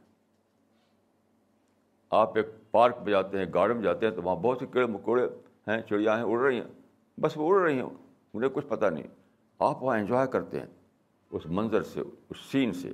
[2.11, 4.87] آپ ایک پارک میں جاتے ہیں گارڈن میں جاتے ہیں، تو وہاں بہت سے کیڑے
[4.87, 5.27] مکوڑے
[5.67, 6.69] ہیں، چڑیا ہیں، اڑ رہی ہیں۔
[7.21, 7.89] بس وہ اڑ رہی ہیں،
[8.35, 9.07] انہیں کچھ پتہ نہیں۔
[9.59, 10.67] آپ وہاں انجوائے کرتے ہیں،
[11.31, 12.93] اس منظر سے، اس سین سے۔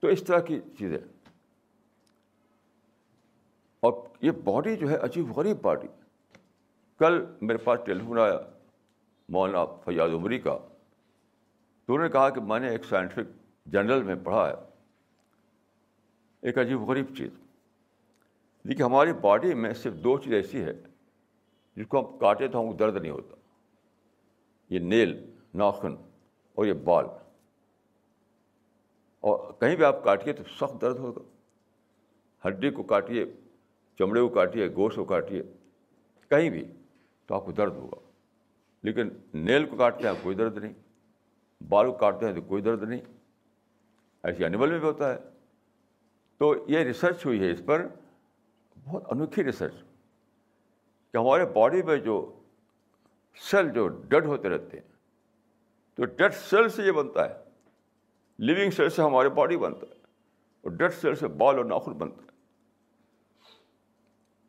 [0.00, 0.98] تو اس طرح کی چیزیں۔
[3.82, 5.88] اور یہ باڈی جو ہے عجیب غریب باڈی
[6.98, 8.40] کل میرے پاس ٹیلیفون آیا،
[9.28, 10.58] مولانا فیاض عمری کا۔
[11.86, 13.30] تو انہوں نے کہا کہ میں نے ایک سائنٹیفک
[13.66, 14.54] جرنل میں پڑھا ہے۔
[16.42, 17.30] ایک عجیب غریب چیز۔
[18.68, 20.72] دیکھیے، ہماری باڈی میں صرف دو چیز ایسی ہے،
[21.76, 23.36] جس کو ہم کاٹے تو ہم کو درد نہیں ہوتا۔
[24.70, 25.94] یہ نیل ناخن
[26.54, 27.06] اور یہ بال۔
[29.20, 31.20] اور کہیں بھی آپ کاٹیے تو سخت درد ہوگا۔
[32.48, 33.24] ہڈی کو کاٹیے
[33.98, 35.42] چمڑے کو کاٹیے، گوشت کو کاٹیے،
[36.30, 36.64] کہیں بھی
[37.28, 38.00] تو آپ کو درد ہوگا۔
[38.84, 40.72] لیکن نیل کو کاٹتے ہیں کوئی درد نہیں،
[41.60, 43.00] بال کو کاٹتے ہیں تو کوئی درد نہیں۔
[44.24, 45.18] ایسی اینیمل میں بھی ہوتا ہے۔
[46.40, 47.86] تو یہ ریسرچ ہوئی ہے اس پر،
[48.76, 49.74] بہت انوکھی ریسرچ
[51.12, 52.14] کہ ہمارے باڈی میں جو
[53.50, 54.86] سیل جو ڈیڈ ہوتے رہتے ہیں،
[55.98, 57.34] تو ڈیڈ سیل سے یہ بنتا ہے
[58.38, 60.00] لیونگ سیل سے ہمارے باڈی بنتا ہے،
[60.64, 62.30] اور ڈیڈ سیل سے بال اور ناخن بنتا ہے۔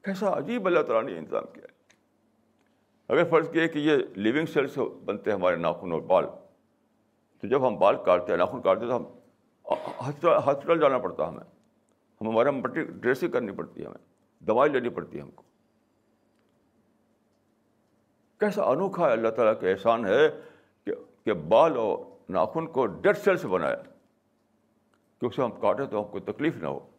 [0.03, 1.73] کیسا عجیب اللہ تعالیٰ نے انتظام کیا ہے۔
[3.07, 6.25] اگر فرض کیا کہ یہ لیونگ سیل سے بنتے ہیں ہمارے ناخن اور بال،
[7.41, 9.03] تو جب ہم بال کاٹتے ہیں، ناخن کاٹتے تو ہم
[10.47, 11.43] ہاسپٹل جانا پڑتا ہمیں۔
[12.21, 14.05] ہم ہمارا مٹی ڈریسنگ کرنی پڑتی ہے ہمیں۔
[14.39, 15.43] دوائی لینی پڑتی ہے ہم کو۔
[18.39, 20.41] کیسا انوکھا ہے اللہ تعالیٰ کا احسان ہے
[20.85, 20.91] کہ
[21.25, 21.97] کہ بال اور
[22.29, 23.75] ناخن کو ڈیڈ سیل سے بنایا۔
[25.19, 26.89] کہ اسے ہم کاٹیں تو ہم کو تکلیف نہ ہو۔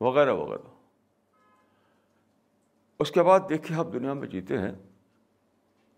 [0.00, 0.79] وغیرہ وغیرہ۔
[3.00, 4.72] اس کے بعد دیکھیے آپ دنیا میں جیتے ہیں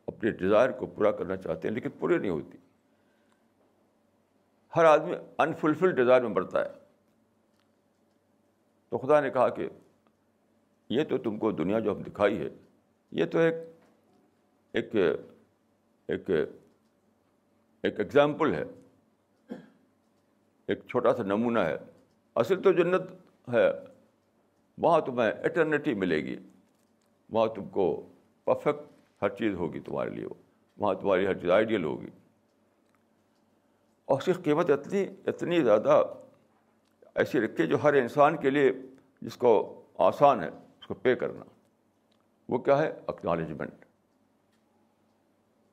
[0.06, 2.58] اپنے ڈیزائر کو پورا کرنا چاہتے ہیں لیکن پوری نہیں ہوتی۔
[4.76, 6.70] ہر آدمی انفلفل ڈیزائر میں بڑھتا ہے۔
[8.88, 9.68] تو خدا نے کہا کہ
[10.88, 12.48] یہ تو تم کو دنیا جو ہم دکھائی ہے،
[13.10, 13.54] یہ تو ایک
[14.72, 14.94] ایک
[16.08, 16.30] ایک
[17.82, 18.64] ایک ایگزامپل ہے۔
[20.66, 21.76] ایک چھوٹا سا نمونہ ہے۔
[22.34, 23.02] اصل تو جنت
[23.52, 23.70] ہے،
[24.78, 26.36] وہاں تمہیں اٹرنیٹی ملے گی۔
[27.32, 28.08] وہاں تم کو
[28.44, 28.80] پرفیکٹ
[29.22, 30.26] ہر چیز ہوگی تمہارے لیے۔
[30.78, 32.08] وہاں تمہاری ہر چیز آئیڈیل ہوگی۔
[34.04, 36.04] اور اس کی قیمت اتنی اتنی زیادہ
[37.14, 38.72] ایسی رکھی جو ہر انسان کے لیے
[39.20, 41.44] جس کو آسان ہے، اس کو پے کرنا۔
[42.48, 43.84] وہ کیا ہے؟ اکنالجمنٹ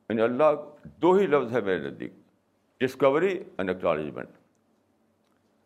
[0.09, 0.43] یعنی اللہ
[0.83, 2.13] دو ہی لفظ ہے میرے نزدیک۔
[2.79, 4.29] ڈسکوری اینڈ اکنالجمنٹ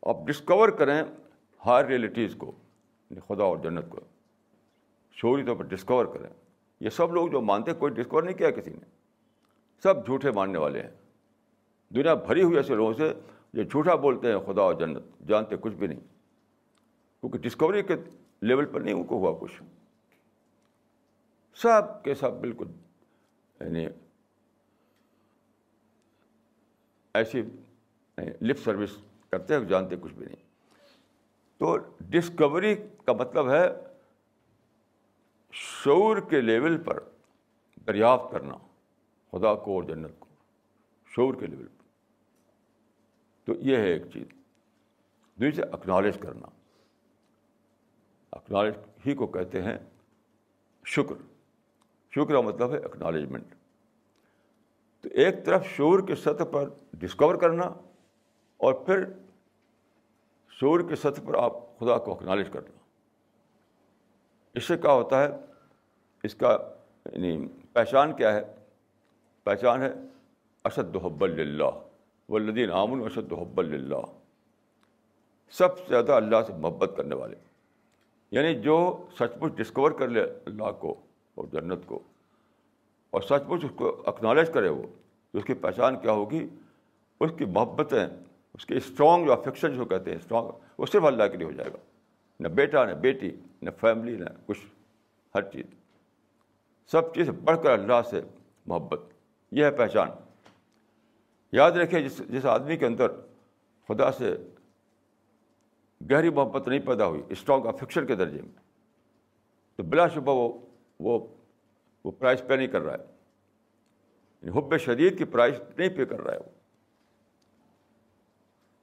[0.02, 1.04] آپ ڈسکور کریں
[1.66, 2.52] ہائر ریئلٹیز کو
[3.10, 4.00] یعنی خدا اور جنت کو۔
[5.14, 6.30] شعوری طور پر ڈسکور کریں۔
[6.80, 8.86] یہ سب لوگ جو مانتے ہیں، کوئی ڈسکور نہیں کیا کسی نے۔
[9.84, 10.90] سب جھوٹے ماننے والے ہیں۔
[11.90, 13.14] دنیا بھری ہوئی ایسے لوگوں سے
[13.54, 16.00] جو جھوٹا بولتے ہیں، خدا اور جنت۔ جانتے کچھ بھی نہیں۔
[17.20, 17.96] کیونکہ ڈسکوری کے
[18.42, 19.64] لیول پر نہیں، ان کو ہوا کچھ۔
[21.56, 22.68] سب کے سب بالکل
[23.60, 23.88] یعنی
[27.14, 27.40] ایسی
[28.18, 28.98] یعنی لپ سروس
[29.30, 30.44] کرتے ہیں، جانتے کچھ بھی نہیں۔
[31.58, 33.93] تو ڈسکوری کا مطلب ہے
[35.56, 37.00] شعور کے لیول پر
[37.88, 38.58] دریافت کرنا
[39.32, 40.28] خدا کو اور جنت کو،
[41.06, 41.84] شعور کے لیول پر۔
[43.46, 44.28] تو یہ ہے ایک چیز۔
[45.36, 46.48] دوسرے اکنالج کرنا۔
[48.32, 48.74] اکنالج
[49.06, 49.78] ہی کو کہتے ہیں
[50.86, 51.16] شکر۔
[52.12, 53.56] شکر کا مطلب ہے اکنالجمنٹ
[55.02, 57.66] تو ایک طرف شعور کی سطح پر ڈسکور کرنا
[58.58, 59.06] اور پھر
[60.50, 62.83] شعور کی سطح پر آپ خدا کو اکنالج کرنا۔
[64.54, 65.28] اس سے کیا ہوتا ہے؟
[66.24, 66.58] اس کا
[67.14, 68.42] یعنی پہچان کیا ہے؟
[69.44, 69.92] پہچان ہے
[70.64, 71.80] اشد حب اللہ
[72.30, 74.06] والذین آمن اشد حب اللہ
[75.52, 77.36] سب سے زیادہ اللہ سے محبت کرنے والے۔
[78.32, 80.96] یعنی جو سچ مچ ڈسکور کر لے اللہ کو
[81.36, 82.00] اور جنت کو،
[83.10, 84.84] اور سچ مچ اس کو اکنالج کرے وہ
[85.34, 86.48] اس کی پہچان کیا ہوگی؟
[87.20, 88.06] اس کی محبتیں،
[88.54, 91.52] اس کے اسٹرانگ جو افیکشن جو کہتے ہیں اسٹرانگ وہ صرف اللہ کے لیے ہو
[91.52, 91.78] جائے گا۔
[92.40, 94.60] نہ بیٹا نہ بیٹی نہ فیملی نہ کچھ،
[95.36, 95.66] ہر چیز۔
[96.88, 98.22] سب چیز بڑھ کر اللہ سے
[98.66, 99.02] محبت،
[99.52, 100.10] یہ ہے پہچان۔
[101.52, 103.08] یاد رکھیں جس جس آدمی کے اندر
[103.88, 104.38] خدا سے
[106.12, 108.64] گہری محبت نہیں پیدا ہوئی اسٹرانگ افیکشن کے درجے میں،
[109.76, 110.60] تو بلا شبہ وہ
[111.00, 111.28] وہ
[112.06, 113.06] وہ پرائز پے نہیں کر رہا ہے۔
[114.42, 116.50] یعنی حب شدید کی پرائز نہیں پے کر رہا ہے وہ۔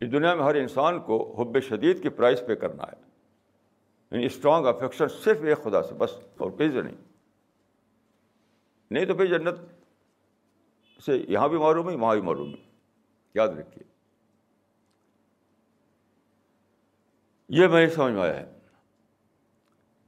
[0.00, 3.09] اس دنیا میں ہر انسان کو حب شدید کی پرائز پے کرنا ہے۔
[4.10, 6.96] یعنی اسٹرانگ افیکشن صرف ایک خدا سے، بس، اور کہیں سے نہیں۔
[8.90, 9.54] نہیں تو پھر جنت
[11.02, 12.70] سے یہاں بھی معروم ہے، وہاں بھی معروم ہے۔
[13.34, 13.90] یاد رکھیے۔
[17.48, 18.58] یہ میں سمجھ میں آیا ہے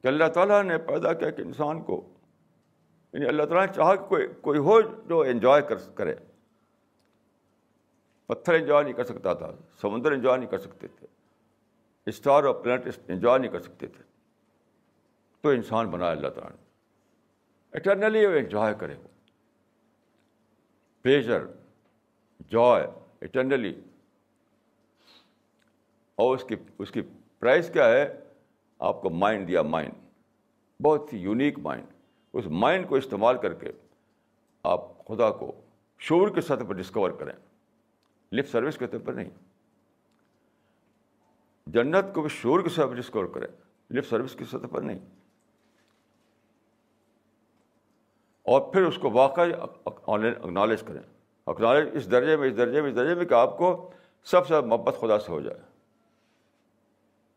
[0.02, 2.08] کہ اللہ تعالیٰ نے پیدا کیا کہ انسان کو
[3.12, 6.14] یعنی اللہ تعالیٰ نے چاہا کہ کوئی کوئی ہو جو انجوائے کر، کرے۔
[8.26, 11.06] پتھر انجوائے نہیں کر سکتا تھا، سمندر انجوائے نہیں کر سکتے تھے۔
[12.06, 14.04] اسٹار اور پلانٹ انجوائے نہیں کر سکتے تھے۔
[15.40, 16.66] تو انسان بنایا اللہ تعالیٰ۔ نے
[17.72, 19.08] اٹرنلی وہ انجوائے کرے وہ۔
[21.02, 21.46] پلیزر
[22.40, 22.86] جوائے
[23.22, 23.80] اٹرنلی
[26.14, 27.02] اور اس کی اس کی
[27.38, 28.18] پرائز کیا ہے؟
[28.78, 29.92] آپ کو مائنڈ دیا مائنڈ
[30.82, 31.86] بہت ہی یونیک مائنڈ
[32.32, 33.72] اس مائنڈ کو استعمال کر کے
[34.62, 35.60] آپ خدا کو
[35.98, 37.32] شعور کی سطح پر ڈسکور کریں۔
[38.32, 39.30] لپ سروس کے طور پر نہیں۔
[41.72, 43.48] جنت کو بھی شعور کی سطح پر ڈسکور کریں
[43.90, 44.98] لپ سروس کی سطح پر نہیں۔
[48.42, 49.52] اور پھر اس کو واقعی
[49.85, 51.02] اکنالج کریں۔
[51.46, 53.90] اکنالج اس درجے میں، اس درجے میں، اس درجے میں کہ آپ کو
[54.24, 55.58] سب سے محبت خدا سے ہو جائے۔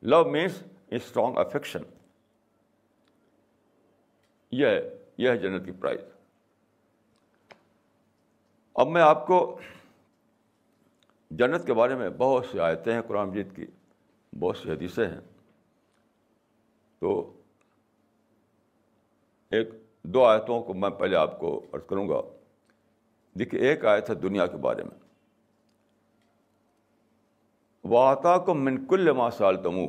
[0.02, 1.80] لو مینس اسٹرانگ افیکشن
[4.52, 6.00] یہ ہے یہ ہے جنت کی پرائز۔
[8.76, 9.60] اب میں آپ کو
[11.32, 13.66] جنت کے بارے میں بہت سی آیتیں ہیں قرآن مجید کی۔
[14.40, 15.22] بہت سی حدیثیں ہیں۔
[17.00, 17.34] تو
[19.52, 19.70] ایک
[20.04, 22.22] دو آیتوں کو میں پہلے آپ کو عرض کروں گا۔
[23.40, 25.06] دیکھیے، ایک آیت ہے دنیا کے بارے میں۔
[27.84, 29.88] واتا کو منکل ما سال تمو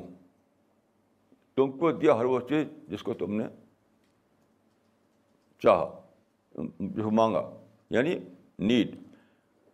[1.54, 3.44] تم کو دیا ہر وہ چیز جس کو تم نے
[5.58, 6.00] چاہا،
[6.80, 7.50] جو مانگا۔
[7.90, 8.18] یعنی
[8.58, 8.96] نیڈ۔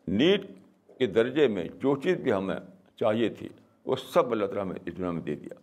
[0.08, 0.50] نیڈ
[0.98, 2.56] کے درجے میں جو چیز بھی ہمیں
[2.96, 3.48] چاہیے تھی۔
[3.84, 5.54] وہ سب اللہ تعالیٰ ہمیں اس دنیا میں دے دیا۔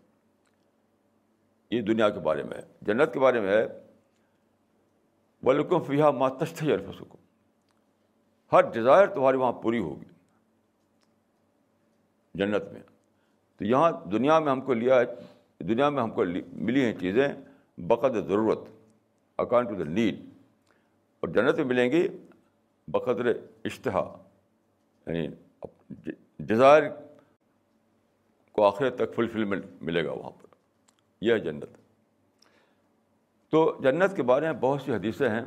[1.71, 3.67] یہ دنیا کے بارے میں ہے۔ جنت کے بارے میں ہے۔
[5.43, 7.17] ولکم فیحا ماتست الفسکم
[8.51, 10.05] ہر ڈیزائر تمہاری وہاں پوری ہوگی۔
[12.33, 12.81] جنت میں۔
[13.57, 15.05] تو یہاں دنیا میں ہم کو لیا ہے،
[15.59, 17.27] دنیا میں ہم کو ملی ہیں چیزیں
[17.77, 18.59] بقد ضرورت۔
[19.37, 20.15] اکارڈنگ ٹو دا نیڈ
[21.19, 22.07] اور جنت میں ملیں گی
[22.87, 23.31] بقدر
[23.63, 24.23] اشتہا۔
[25.07, 25.27] یعنی
[26.39, 26.83] ڈیزائر
[28.59, 30.47] کو آخر تک فلفلمنٹ ملے گا وہاں پر۔
[31.21, 31.65] یہ ہے جنت۔
[33.49, 35.45] تو جنت کے بارے میں بہت سی حدیثیں ہیں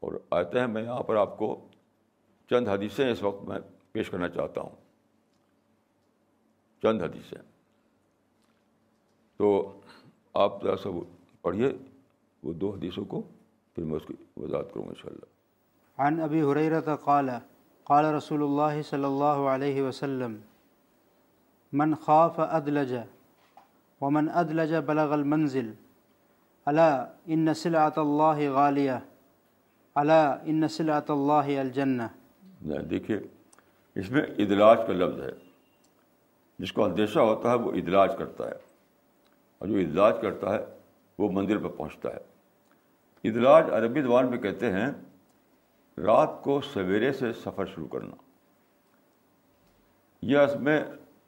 [0.00, 1.68] اور آتے ہیں، میں یہاں پر آپ کو
[2.50, 3.58] چند حدیثیں اس وقت میں
[3.92, 4.76] پیش کرنا چاہتا ہوں۔
[6.82, 7.38] چند حدیثیں۔
[9.36, 9.80] تو
[10.34, 10.88] آپ ذرا سا
[11.42, 11.72] پڑھیے،
[12.42, 13.22] وہ دو حدیثوں کو،
[13.74, 15.24] پھر میں اس کی وضاحت کروں گا ان شاء اللہ
[15.98, 17.30] عن ابی حریرت قال
[17.84, 20.36] قال رسول اللہ صلی اللہ علیہ وسلم
[21.74, 22.94] من خاف ادلج
[24.00, 25.72] ومن ادلج بلغ المنزل.
[26.66, 28.92] الا ان سلعۃ اللہ غالیہ.
[29.94, 32.02] الا ان سلعۃ اللہ الجنہ.
[32.90, 33.20] دیکھیے،
[33.94, 35.32] اس میں ادلاج کا لفظ ہے۔
[36.58, 38.54] جس کو اندیشہ ہوتا ہے، وہ ادلاج کرتا ہے۔
[39.58, 40.64] اور جو ادلاج کرتا ہے،
[41.18, 42.20] وہ مندر پہ پہنچتا ہے۔
[43.24, 44.90] ادلاج عربی زبان میں کہتے ہیں،
[45.98, 48.16] رات کو سویرے سے سفر شروع کرنا۔
[50.22, 50.84] یہ اس میں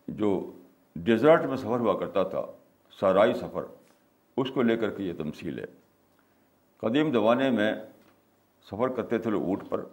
[0.09, 0.53] جو
[0.95, 2.47] ڈیزرٹ میں سفر ہوا کرتا تھا،
[3.01, 3.65] سارائی سفر،
[4.37, 5.65] اس کو لے کر کے یہ تمثیل ہے۔
[6.77, 7.75] قدیم زمانے میں
[8.65, 9.85] سفر کرتے تھے لوگ اونٹ پر۔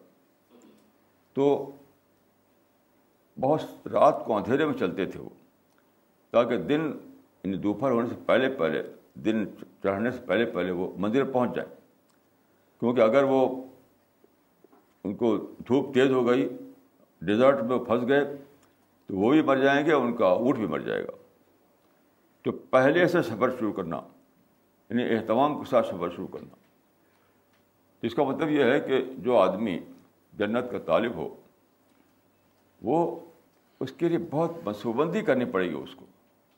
[1.33, 1.71] تو
[3.39, 5.29] بہت رات کو اندھیرے میں چلتے تھے وہ،
[6.31, 6.81] تاکہ دن
[7.43, 9.45] یعنی دوپہر ہونے سے پہلے پہلے، دن
[9.83, 11.75] چڑھنے سے پہلے پہلے وہ مندر پہنچ جائے۔
[12.79, 13.63] کیونکہ اگر وہ
[15.03, 16.49] ان کو دھوپ تیز ہو گئی،
[17.21, 18.37] ڈیزرٹ میں پھنس گئے
[19.07, 21.11] تو وہ بھی مر جائیں گے اور ان کا اونٹ بھی مر جائے گا۔
[22.41, 24.01] تو پہلے سے سفر شروع کرنا
[24.89, 26.55] یعنی اہتمام کے ساتھ سفر شروع کرنا۔
[28.01, 29.79] اس کا مطلب یہ ہے کہ جو آدمی
[30.33, 31.35] جنت کا طالب ہو،
[32.81, 33.19] وہ
[33.79, 36.05] اس کے لیے بہت منصوبندی کرنی پڑے گی اس کو۔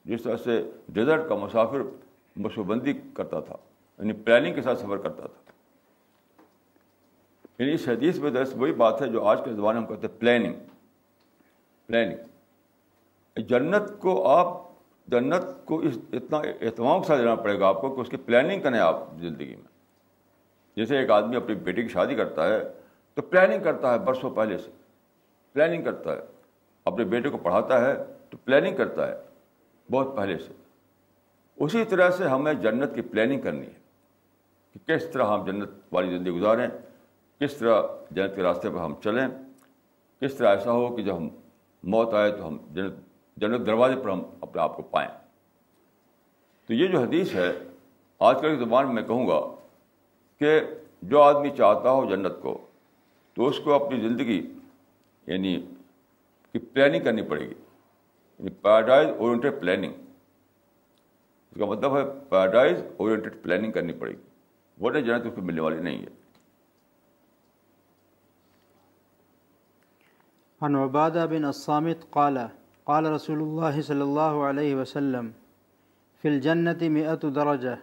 [0.06, 1.82] جس طرح سے ڈیزرٹ کا مسافر
[2.36, 3.56] منصوبندی کرتا تھا
[4.00, 5.52] یعنی پلاننگ کے ساتھ سفر کرتا تھا۔
[7.60, 10.20] یعنی اس حدیث میں درس وہی بات ہے جو آج کے زمانے میں کہتے ہیں
[10.20, 10.54] پلاننگ۔
[11.88, 12.18] پلاننگ۔
[13.38, 14.62] جنت کو آپ
[15.08, 18.18] جنت کو اس اتنا اہتمام کے ساتھ دینا پڑے گا آپ کو کہ اس کی
[18.18, 19.68] پلاننگ کریں آپ زندگی میں۔
[20.76, 22.64] جیسے ایک آدمی اپنی بیٹی کی شادی کرتا ہے
[23.14, 24.72] تو پلاننگ کرتا ہے برسوں پہلے سے۔
[25.54, 26.22] پلاننگ کرتا ہے۔
[26.86, 27.94] اپنے بیٹے کو پڑھاتا ہے
[28.30, 29.14] تو پلاننگ کرتا ہے
[29.92, 30.54] بہت پہلے سے۔
[31.56, 33.80] اسی طرح سے ہمیں جنت کی پلاننگ کرنی ہے
[34.74, 36.68] کہ کس طرح ہم جنت والی زندگی گزاریں،
[37.40, 39.28] کس طرح جنت کے راستے پر ہم چلیں،
[40.22, 41.30] کس طرح ایسا ہو کہ جب ہم
[41.84, 42.94] موت آئے تو ہم جنت
[43.38, 45.10] جنت دروازے پر ہم اپنے آپ کو پائیں۔
[46.68, 47.52] تو یہ جو حدیث ہے،
[48.20, 49.56] آج کل کی زبان میں کہوں گا
[50.40, 50.62] کہ
[51.02, 52.68] جو آدمی چاہتا ہو جنت کو،
[53.34, 54.54] تو اس کو اپنی زندگی
[55.28, 55.66] یعنی
[56.52, 57.54] کی پلاننگ کرنی پڑے گی۔
[58.40, 59.94] یعنی پیراڈائز اورینٹیڈ پلاننگ
[61.52, 64.22] اس کا مطلب ہے پیراڈائز اورینٹیڈ پلاننگ کرنی پڑے گی۔
[64.80, 66.08] وہ نہیں جنت اس کو ملنے والی نہیں ہے۔
[70.62, 72.38] عن عبادہ بن الصامت قال
[72.86, 75.30] قال رسول اللہ صلی اللہ علیہ وسلم،
[76.22, 77.76] فی الجنت مئت درجہ،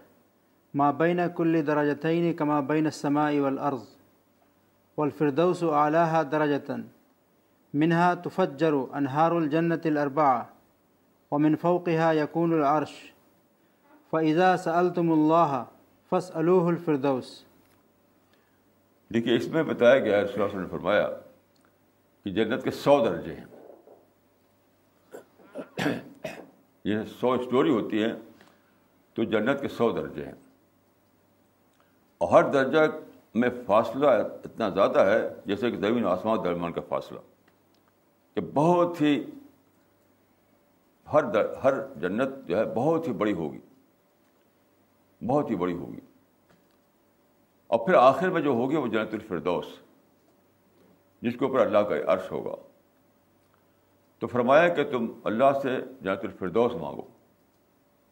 [0.74, 3.82] ما بین کل درجتین کما بین السماء والارض،
[4.98, 6.76] والفردوس اعلیها درجة
[7.74, 10.42] منها تفجر انہار الجنت الاربعہ،
[11.32, 12.94] ومن فوقها يكون العرش
[14.12, 15.62] فإذا سألتم الله
[16.12, 17.44] فاسألوه الفردوس۔
[19.14, 21.08] دیکھیے اس میں بتایا گیا ہے اللہ نے فرمایا
[22.24, 23.51] کہ جنت کے سو درجے ہیں۔
[26.84, 28.12] یہ سو اسٹوری ہوتی ہے
[29.14, 30.32] تو جنت کے سو درجے ہیں۔
[32.18, 32.78] اور ہر درجہ
[33.34, 34.06] میں فاصلہ
[34.44, 37.18] اتنا زیادہ ہے جیسے کہ زمین آسمان درمیان کا فاصلہ۔
[38.34, 39.24] کہ بہت ہی
[41.12, 43.60] ہر در ہر جنت جو ہے بہت ہی بڑی ہوگی۔
[45.26, 46.00] بہت ہی بڑی ہوگی۔
[47.66, 49.66] اور پھر آخر میں جو ہوگی وہ جنت الفردوس،
[51.22, 52.71] جس کے اوپر اللہ کا عرش ہوگا۔
[54.22, 57.02] تو فرمایا کہ تم اللہ سے جنت الفردوس مانگو۔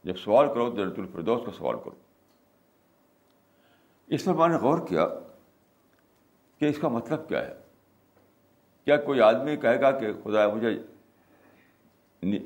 [0.05, 1.95] جب سوال کرو تو جنت الفردوس کا سوال کرو۔
[4.07, 5.09] اس پر میں نے غور کیا
[6.59, 7.55] کہ اس کا مطلب کیا ہے۔
[8.85, 10.83] کیا کوئی آدمی کہے گا کہ خدا مجھے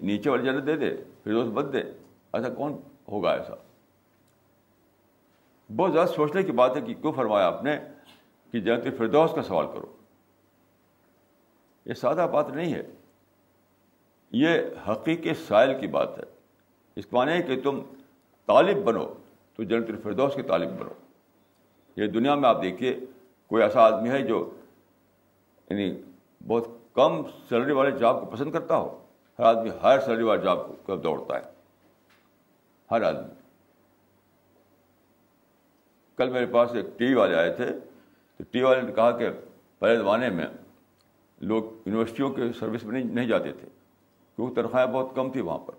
[0.02, 1.82] نیچے والی جنت دے دے، فردوس بد دے۔
[2.32, 2.72] ایسا کون
[3.08, 3.54] ہوگا ایسا؟
[5.76, 7.78] بہت زیادہ سوچنے کی بات ہے کہ کیوں فرمایا آپ نے
[8.52, 9.96] کہ جنت الفردوس کا سوال کرو۔
[11.84, 12.82] یہ سادہ بات نہیں ہے۔
[14.36, 14.48] یہ
[14.88, 16.22] حقیقی سائل کی بات ہے۔
[16.96, 17.80] اس معنی ہے کہ تم
[18.46, 19.06] طالب بنو،
[19.56, 20.90] تو جنت الفردوس کے طالب بنو۔
[21.96, 23.00] یہ دنیا میں آپ دیکھیے،
[23.46, 24.50] کوئی ایسا آدمی ہے جو
[25.70, 26.02] یعنی
[26.46, 29.04] بہت کم سیلری والے جاب کو پسند کرتا ہو۔
[29.38, 31.42] ہر آدمی ہائر سیلری والے جاب کو دوڑتا ہے؟
[32.90, 33.34] ہر آدمی۔
[36.16, 37.66] کل میرے پاس ایک ٹی وی والے آئے تھے،
[38.36, 39.28] تو ٹی وی والے نے کہا کہ
[39.78, 40.46] پہلے زمانے میں
[41.40, 43.68] لوگ یونیورسٹیوں کے سروس میں نہیں جاتے تھے۔
[44.36, 45.74] کیونکہ تنخواہیں بہت کم تھی وہاں پر۔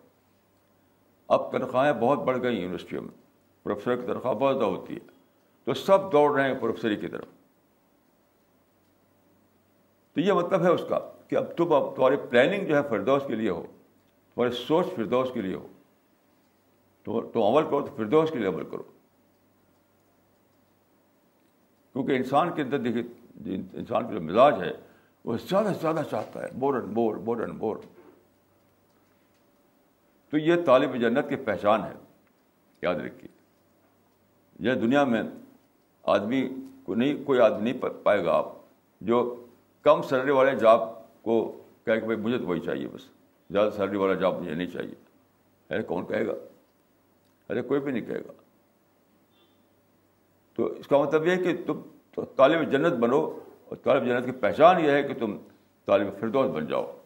[1.27, 3.25] اب تنخواہیں بہت بڑھ گئی یونیورسٹیوں میں۔
[3.63, 4.99] پروفیسر کی تنخواہ بہت زیادہ ہوتی ہے۔
[5.63, 7.25] تو سب دوڑ رہے ہیں پروفیسری کی طرف۔
[10.13, 13.23] تو یہ مطلب ہے اس کا کہ اب تم اب تمہاری پلاننگ جو ہے فردوس
[13.27, 13.65] کے لیے ہو۔
[14.35, 15.67] تمہاری سوچ فردوس کے لیے ہو۔
[17.03, 18.83] تو تم عمل کرو تو فردوس کے لیے عمل کرو۔
[21.93, 23.03] کیونکہ انسان کے اندر دیکھیے،
[23.73, 24.71] انسان کا جو مزاج ہے،
[25.25, 27.77] وہ زیادہ سے زیادہ چاہتا ہے۔ Bore and bore bore and bore
[30.35, 31.93] تو یہ طالب جنت کی پہچان ہے۔
[32.81, 33.27] یاد رکھیے۔
[34.59, 35.23] یہ دنیا میں
[36.03, 36.49] آدمی
[36.83, 38.53] کو نہیں، کوئی آدمی نہیں پائے گا آپ۔
[39.01, 39.45] جو
[39.81, 40.79] کم سیلری والے جاب
[41.23, 43.01] کو کہے کہ بھائی مجھے تو وہی چاہیے بس،
[43.49, 44.93] زیادہ سیلری والا جاب مجھے نہیں چاہیے۔
[45.69, 46.33] ارے کون کہے گا؟
[47.49, 48.31] ارے کوئی بھی نہیں کہے گا۔
[50.55, 51.81] تو اس کا مطلب یہ ہے کہ تم
[52.35, 55.37] طالب جنت بنو اور طالب جنت کی پہچان یہ ہے کہ تم
[55.85, 56.97] طالب فردوس بن جاؤ۔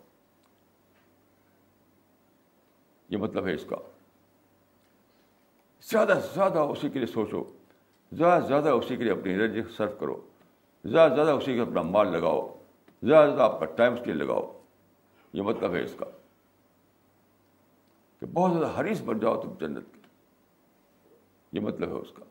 [3.10, 3.76] یہ مطلب ہے اس کا۔
[5.82, 7.44] زیادہ سے زیادہ اسی کے لیے سوچو۔
[8.12, 10.22] زیادہ سے زیادہ اسی کے لیے اپنی انرجی سرو کرو۔
[10.86, 12.56] زیادہ سے زیادہ اسی کے اپنا مال لگاؤ۔
[13.04, 14.60] زیادہ سے زیادہ آپ کا ٹائم اس کے لیے لگاؤ۔
[15.34, 16.06] یہ مطلب ہے اس کا۔
[18.20, 20.00] کہ بہت زیادہ حریث بن جاؤ تم جنت کے
[21.54, 22.26] یہ مطلب ہے اس کا۔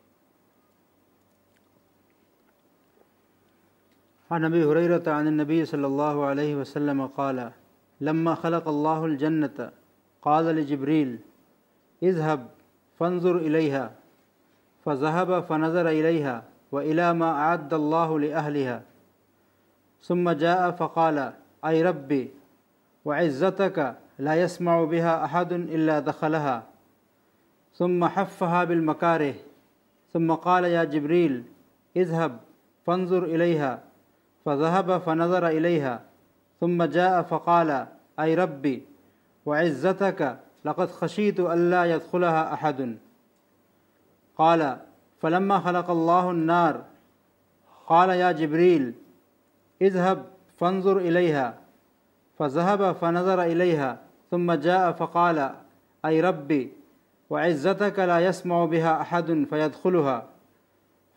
[4.35, 7.39] عن ابي هريره عن النبي صلى الله عليه وسلم قال،
[8.01, 9.78] لما خلق الله الجنه
[10.21, 11.19] قال لجبريل
[12.03, 12.47] اذهب
[12.99, 13.91] فانظر اليها
[14.85, 18.81] فذهب فنظر اليها والى ما اعد الله لاهلها
[20.01, 21.33] ثم جاء فقال
[21.65, 22.31] اي ربي
[23.05, 26.63] وعزتك لا يسمع بها احد الا دخلها
[27.73, 29.33] ثم حفها بالمكاره
[30.13, 31.43] ثم قال يا جبريل
[31.95, 32.39] اذهب
[32.85, 33.83] فانظر اليها
[34.45, 36.01] فذهب فنظر اليها
[36.59, 37.87] ثم جاء فقال
[38.19, 38.88] اي ربي
[39.45, 42.97] وعزتك لقد خشيت الا يدخلها احد
[44.37, 44.77] قال،
[45.21, 46.83] فلما خلق الله النار،
[47.87, 48.93] قال يا جبريل،
[49.81, 50.25] اذهب
[50.57, 51.57] فانظر اليها
[52.39, 53.97] فذهب فنظر اليها
[54.31, 55.55] ثم جاء فقال
[56.05, 56.73] اي ربي،
[57.29, 60.25] وعزتك لا يسمع بها احد فيدخلها.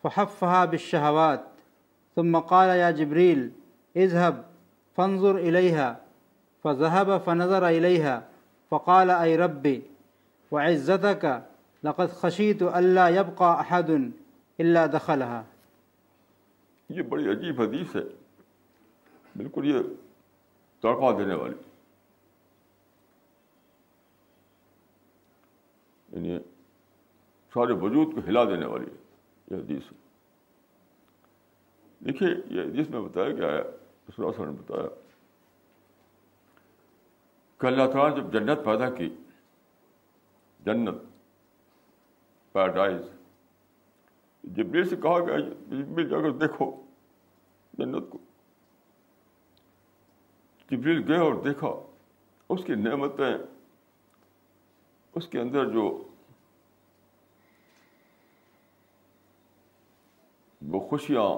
[0.02, 1.44] فحفها بالشهوات،
[2.16, 3.52] ثم قال يا جبريل،
[3.96, 4.44] اذهب
[4.96, 6.00] فانظر اليها
[6.64, 8.20] فذهب فنظر اليها
[8.70, 9.80] فقال اي ربي،
[10.52, 11.24] وعزتك
[11.84, 13.90] لقد خشيت الا يبقى احد
[14.58, 15.42] الا دخلها.
[16.88, 18.00] یہ بڑی عجیب حدیث ہے۔
[19.36, 19.78] بالکل یہ
[20.82, 21.54] تڑپا دینے والی۔
[26.12, 26.38] یعنی
[27.54, 28.86] سارے وجود کو ہلا دینے والی
[29.50, 29.82] یہ حدیث
[32.00, 33.62] دیکھیے، یہ جس میں بتایا گیا ہے
[34.18, 35.01] نے بتایا
[37.62, 39.16] کہ اللہ تعالیٰ جب جنت پیدا کی،
[40.60, 40.94] جنت
[42.52, 43.00] پیراڈائز
[44.42, 45.38] جبریل سے کہا گیا،
[45.68, 46.86] جبریل جا کر دیکھو
[47.72, 48.18] جنت کو۔
[50.70, 51.68] جبریل گئے اور دیکھا
[52.48, 53.38] اس کی نعمتیں،
[55.14, 56.08] اس کے اندر جو
[60.62, 61.30] وہ خوشیاں،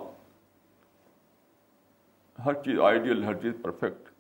[2.45, 4.14] ہر چیز آئیڈیل ہر چیز پرفیکٹ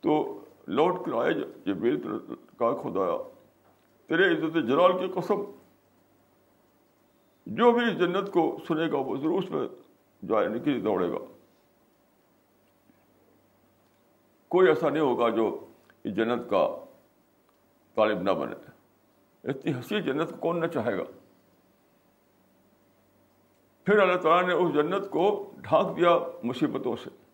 [0.00, 1.76] تو لوٹ کر آئے جب
[2.58, 3.16] کا خدایا
[4.06, 5.42] تیرے عزت جلال کی قسم۔
[7.46, 9.68] جو بھی اس جنت کو سنے گا، وہ ضرور اس میں
[10.28, 11.18] جائے نکل دوڑے گا۔
[14.48, 15.66] کوئی ایسا نہیں ہوگا جو
[16.04, 16.84] اس جنت کا
[17.94, 18.54] طالب نہ بنے۔
[19.44, 21.02] اتنی ہنسی جنت کو کون نہ چاہے گا۔
[23.84, 27.29] پھر اللہ تعالیٰ نے اس جنت کو ڈھانک دیا مصیبتوں سے۔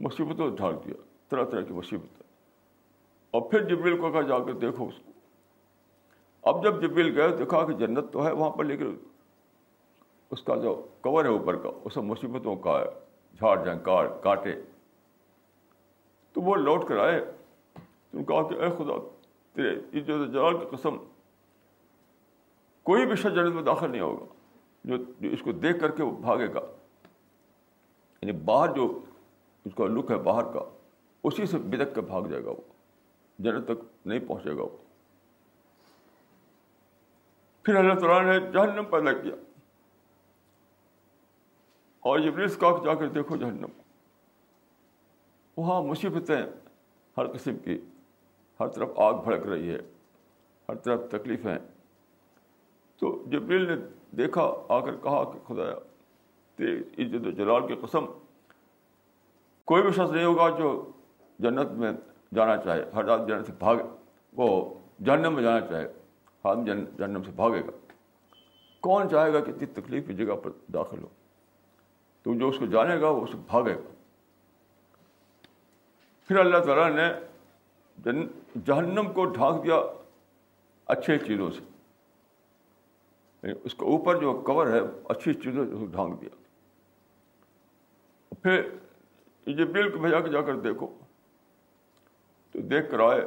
[0.00, 0.94] مصیبتوں سے ڈھانک دیا
[1.28, 2.22] طرح طرح کی مصیبتیں
[3.34, 5.12] اور پھر جبریل کو کہا جا کے دیکھو اس کو
[6.44, 8.96] اب جب جبریل گئے دیکھا کہ جنت تو ہے وہاں پر لیکن
[10.30, 12.86] اس کا جو کور ہے اوپر کا وہ سب مصیبتوں کا ہے
[13.40, 14.54] جھاڑ جھنکار کاٹے
[16.34, 17.20] تو وہ لوٹ کر آئے
[18.12, 18.98] تم کہا کہ اے خدا
[19.56, 20.96] تیرے عزت جلال کی قسم
[22.86, 24.26] کوئی بھی شخص جنت میں داخل نہیں ہوگا
[24.84, 24.96] جو
[25.32, 26.60] اس کو دیکھ کر کے وہ بھاگے گا
[28.22, 28.86] یعنی باہر جو
[29.64, 30.60] اس کا لک ہے باہر کا،
[31.24, 32.72] اسی سے بدک کے بھاگ جائے گا وہ،
[33.38, 34.76] جنت تک نہیں پہنچے گا وہ۔
[37.62, 39.34] پھر اللہ تعالیٰ نے جہنم پیدا کیا۔
[42.00, 43.66] اور جبریس کا جا کر دیکھو جہنم۔
[45.56, 46.42] وہاں مصیبتیں
[47.16, 47.80] ہر قسم کی،
[48.60, 49.78] ہر طرف آگ بھڑک رہی ہے،
[50.68, 51.58] ہر طرف تکلیفیں۔
[52.96, 53.86] تو جبریل نے
[54.16, 55.74] دیکھا، آ کر کہا کہ خدایا،
[56.54, 58.06] تیری عزت و جلال کی قسم
[59.70, 60.90] کوئی بھی شخص نہیں ہوگا جو
[61.38, 61.92] جنت میں
[62.34, 63.82] جانا چاہے، ہر رات جنت سے بھاگے،
[64.32, 65.92] وہ جہنم میں جانا چاہے
[66.42, 66.64] آدمی
[66.98, 67.92] جہنم سے بھاگے گا۔
[68.80, 71.08] کون چاہے گا کہ اتنی تکلیف کی جگہ پر داخل ہو؟
[72.22, 73.90] تو جو اس کو جانے گا، وہ اس بھاگے گا۔
[76.28, 77.12] پھر اللہ تعالیٰ نے
[77.98, 78.26] جن،
[78.64, 79.80] جہنم کو ڈھانک دیا
[80.86, 81.62] اچھے چیزوں سے۔
[83.42, 86.42] یعنی اس کے اوپر جو کور ہے، اچھی چیزوں سے ڈھانک دیا۔
[88.42, 88.62] پھر
[89.50, 90.86] یہ بل کو کے جا کر دیکھو۔
[92.52, 93.20] تو دیکھ کر آئے۔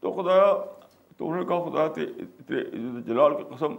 [0.00, 0.64] تو خدایا،
[1.16, 2.64] تو انہوں نے کہا خدا اتنے
[3.02, 3.72] جلال کی قسم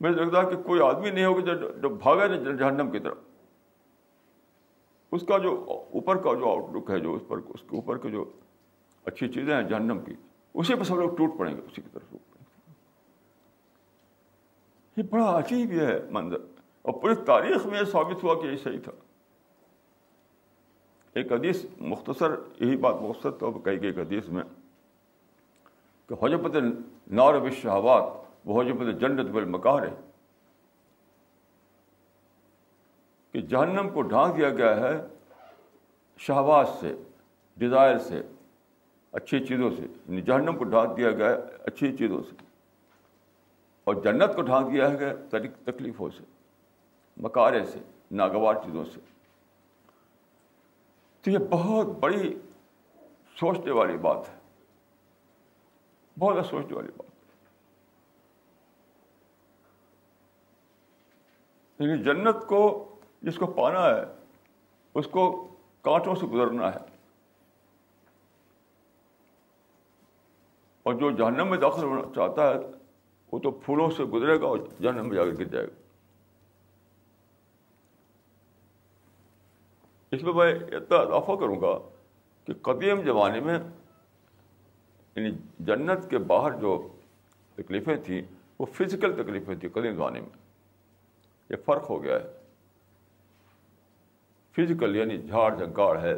[0.00, 3.18] مجھے لگتا ہے کہ کوئی آدمی نہیں ہوگا جو بھاگا نہیں جہنم کی طرف۔
[5.12, 7.98] اس کا جو اوپر کا جو آؤٹ لک ہے، جو اس پر، اس کے اوپر
[7.98, 8.32] کے جو
[9.04, 10.14] اچھی چیزیں ہیں جہنم کی،
[10.54, 12.14] اسی پہ سب لوگ ٹوٹ پڑیں گے، اسی کی طرف
[14.96, 16.53] یہ بڑا عجیب یہ ہے منظر۔
[16.84, 18.92] اور پوری تاریخ میں یہ ثابت ہوا کہ یہ صحیح تھا۔
[21.12, 22.30] ایک حدیث مختصر،
[22.60, 24.42] یہی بات مختصر طور پر کہی گئی ایک حدیث میں
[26.08, 26.56] کہ حجبت
[27.10, 28.12] نار و شہوات
[28.44, 29.94] وہ حجبت جنت بل مکار ہے
[33.32, 35.00] کہ جہنم کو ڈھانک دیا گیا ہے
[36.18, 36.94] شہباز سے،
[37.56, 38.22] ڈیزائر سے،
[39.12, 42.36] اچھی چیزوں سے یعنی جہنم کو ڈھانک دیا گیا ہے اچھی چیزوں سے
[43.86, 45.14] اور جنت کو ڈھانک دیا ہے
[45.64, 46.22] تکلیفوں سے۔
[47.16, 47.78] مکارے سے،
[48.10, 49.00] ناگوار چیزوں سے۔
[51.20, 52.38] تو یہ بہت بڑی
[53.40, 54.38] سوچنے والی بات ہے۔
[56.18, 57.14] بہت سوچنے والی بات
[61.78, 64.02] یعنی جنت کو جس کو پانا ہے،
[64.94, 65.48] اس کو
[65.82, 66.78] کانٹوں سے گزرنا ہے۔
[70.82, 72.58] اور جو جہنم میں داخل ہونا چاہتا ہے،
[73.32, 75.83] وہ تو پھولوں سے گزرے گا اور جہنم میں جا کے گر جائے گا۔
[80.14, 81.78] اس میں میں اتنا اضافہ کروں گا
[82.44, 83.58] کہ قدیم زمانے میں
[85.16, 86.88] یعنی جنت کے باہر جو
[87.54, 88.22] تکلیفیں تھیں،
[88.58, 90.28] وہ فزیکل تکلیفیں تھیں قدیم زمانے میں۔
[91.50, 92.32] یہ فرق ہو گیا ہے۔
[94.56, 96.14] فزیکل یعنی جھاڑ جھنکاڑ ہے۔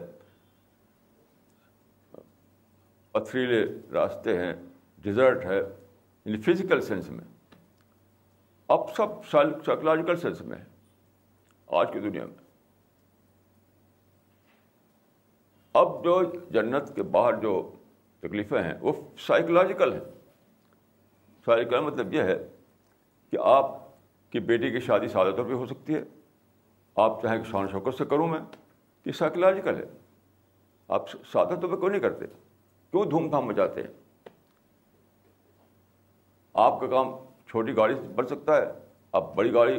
[3.13, 4.55] پتھریلے راستے ہیں
[5.03, 5.59] ڈیزرٹ ہے
[6.25, 7.25] یعنی فزیکل سینس میں۔
[8.69, 10.65] اب سب سائیکولوجیکل سینس میں ہے۔
[11.67, 12.46] آج کی دنیا میں۔
[15.77, 17.73] اب جو جنت کے باہر جو
[18.21, 20.01] تکلیفیں ہیں، وہ سائیکولوجیکل ہیں۔
[21.45, 22.49] سائیکل مطلب یہ ہے
[23.31, 23.71] کہ آپ
[24.31, 26.05] کی بیٹی کی شادی سادہ طور پہ ہو سکتی ہے۔
[26.97, 28.41] آپ چاہیں کہ شان شوکت سے کروں میں،
[29.05, 29.85] یہ سائیکولوجیکل ہے۔
[30.89, 32.27] آپ سادہ طور پہ کیوں نہیں کرتے؟
[32.91, 33.91] کیوں دھوم دھام مچاتے ہیں؟
[36.55, 37.13] آپ کا کام
[37.49, 38.73] چھوٹی گاڑی سے بن سکتا ہے۔
[39.13, 39.79] آپ بڑی گاڑی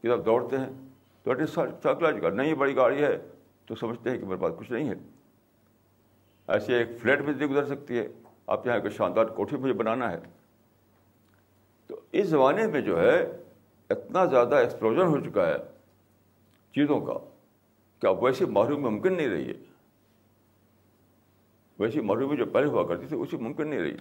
[0.00, 0.70] کی طرف دوڑتے ہیں۔
[1.22, 1.58] تو اٹ از
[2.34, 3.28] نہیں بڑی گاڑی ہے۔
[3.66, 4.94] تو سمجھتے ہیں کہ میرے پاس کچھ نہیں ہے۔
[6.48, 8.08] ایسے ایک فلیٹ بھی گزر سکتی ہے۔
[8.46, 10.20] آپ یہاں کہ شاندار کوٹھی مجھے بنانا ہے۔
[11.86, 13.36] تو اس زمانے میں جو ہے،
[13.90, 15.56] اتنا زیادہ ایکسپلوژن ہو چکا ہے
[16.74, 17.14] چیزوں کا
[18.00, 19.54] کہ اب ویسی محرومی ممکن نہیں رہی ہے۔
[21.78, 23.96] ویسی محرومی جو پہلے ہوا کرتی تھی، اسی ممکن نہیں رہی۔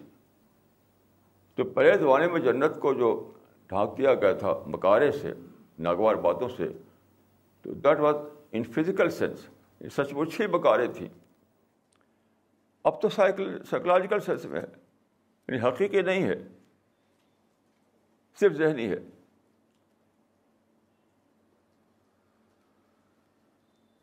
[1.55, 3.33] تو پہلے زمانے میں جنت کو جو
[3.67, 5.33] ڈھانک دیا گیا تھا مکارے سے،
[5.79, 6.69] ناگوار باتوں سے،
[7.61, 8.15] تو that was
[8.51, 9.39] in physical sense
[9.93, 11.26] سچ مچ ہی مکارے تھیں
[12.87, 14.65] اب تو سائیکل سائیکولوجیکل سینس میں ہے۔
[15.47, 16.47] یعنی حقیقی نہیں ہے۔
[18.39, 18.97] صرف ذہنی ہے۔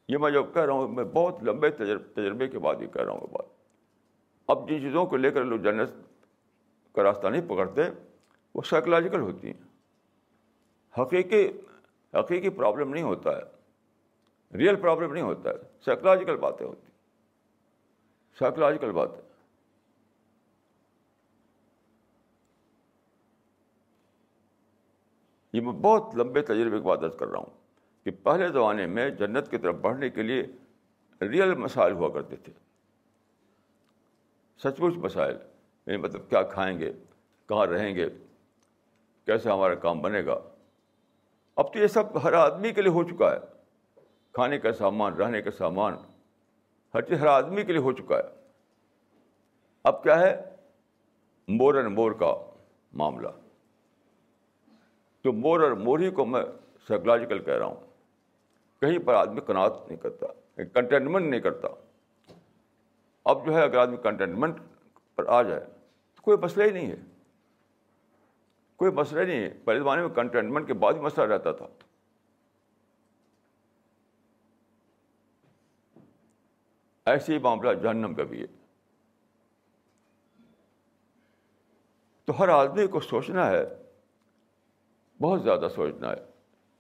[0.09, 3.13] یہ میں جو کہہ رہا ہوں، میں بہت لمبے تجربے کے بعد یہ کہہ رہا
[3.13, 3.47] ہوں بات۔
[4.49, 5.91] اب جن چیزوں کو لے کر لوگ جنت
[6.95, 7.83] کا راستہ نہیں پکڑتے،
[8.55, 9.61] وہ سائیکولوجیکل ہوتی ہیں۔
[11.03, 11.49] حقیقی
[12.15, 13.43] حقیقی پرابلم نہیں ہوتا ہے۔
[14.57, 15.55] ریئل پرابلم نہیں ہوتا ہے۔
[15.85, 16.94] سائیکولوجیکل باتیں ہوتی ہیں۔
[18.39, 19.21] سائیکولوجیکل بات ہے
[25.53, 27.59] یہ میں بہت لمبے تجربے کے بعد درج کر رہا ہوں
[28.05, 30.43] کہ پہلے زمانے میں جنت کی طرف بڑھنے کے لیے
[31.21, 32.53] ریئل مسائل ہوا کرتے تھے۔
[34.59, 35.37] سچ مچ مسائل
[35.87, 36.93] یعنی مطلب کیا کھائیں گے،
[37.49, 38.09] کہاں رہیں گے،
[39.25, 40.41] کیسے ہمارا کام بنے گا۔
[41.57, 43.39] اب تو یہ سب ہر آدمی کے لیے ہو چکا ہے۔
[44.33, 45.95] کھانے کا سامان، رہنے کا سامان
[46.95, 48.23] ہر چیز ہر آدمی کے لیے ہو چکا ہے۔
[49.85, 50.57] اب کیا ہے؟
[51.49, 52.35] مور اینڈ مور کا
[52.93, 53.29] معاملہ۔
[55.23, 56.43] تو مور اور مور ہی کو میں
[56.89, 57.81] سائیکولوجیکل کہہ رہا ہوں،
[58.81, 61.69] کہیں پر آدمی کناعت نہیں کرتا یعنی کنٹینمنٹ نہیں کرتا۔
[63.25, 64.57] اب جو ہے، اگر آدمی کنٹینمنٹ
[65.15, 65.61] پر آ جائے،
[66.15, 66.97] تو کوئی مسئلہ ہی نہیں ہے۔
[68.77, 71.67] کوئی مسئلہ نہیں ہے۔ پہلے زمانے میں کنٹینمنٹ کے بعد ہی مسئلہ رہتا تھا۔
[77.07, 78.47] ایسے ہی معاملہ جہنم کا بھی ہے۔
[82.25, 83.65] تو ہر آدمی کو سوچنا ہے،
[85.23, 86.27] بہت زیادہ سوچنا ہے۔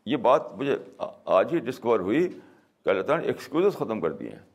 [0.06, 0.78] یہ بات مجھے
[1.24, 2.38] آج ہی ڈسکور ہوئی
[2.84, 4.50] کہ اللہ تعالیٰ نے ایکسکیوزز ختم کر دیے ہیں۔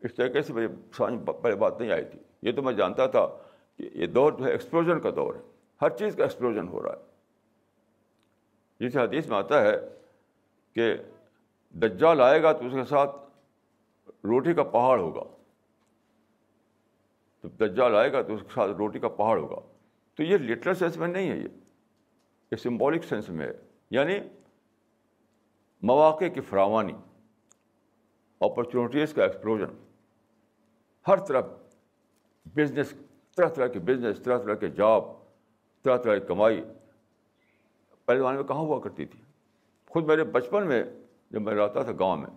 [0.00, 3.28] اس طریقے سے میری سمجھ پہلے بات نہیں آئی تھی۔ یہ تو میں جانتا تھا
[3.76, 5.40] کہ یہ دور جو ہے ایکسپلوژن کا دور ہے۔
[5.82, 7.10] ہر چیز کا ایکسپلوژن ہو رہا ہے۔
[8.80, 9.72] جس حدیث میں آتا ہے
[10.72, 10.94] کہ
[11.70, 13.16] دجال آئے گا تو اس کے ساتھ
[14.24, 15.22] روٹی کا پہاڑ ہوگا۔
[17.40, 19.60] تو دجال آئے گا تو اس کے ساتھ روٹی کا پہاڑ ہوگا۔
[20.14, 21.48] تو یہ لٹرل سینس میں نہیں ہے یہ۔
[22.52, 23.52] یہ سمبولک سینس میں ہے۔
[23.90, 24.18] یعنی
[25.82, 26.92] مواقع کی فراوانی
[28.40, 29.84] اپرچونیٹیز کا ایکسپلوژن
[31.08, 31.46] ہر طرف
[32.44, 32.94] بزنس
[33.36, 35.04] طرح طرح کے بزنس طرح طرح کے جاب
[35.82, 36.64] طرح طرح کی کمائی۔
[38.04, 39.20] پہلے زمانے میں کہاں ہوا کرتی تھی؟
[39.88, 40.84] خود میرے بچپن میں
[41.30, 42.30] جب میں رہتا تھا گاؤں میں،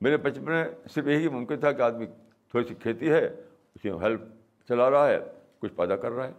[0.00, 2.06] میرے بچپن میں صرف یہی ممکن تھا کہ آدمی
[2.48, 3.26] تھوڑی سی کھیتی ہے
[3.74, 4.20] اس میں ہیلپ
[4.68, 5.18] چلا رہا ہے،
[5.58, 6.32] کچھ پیدا کر رہا ہے۔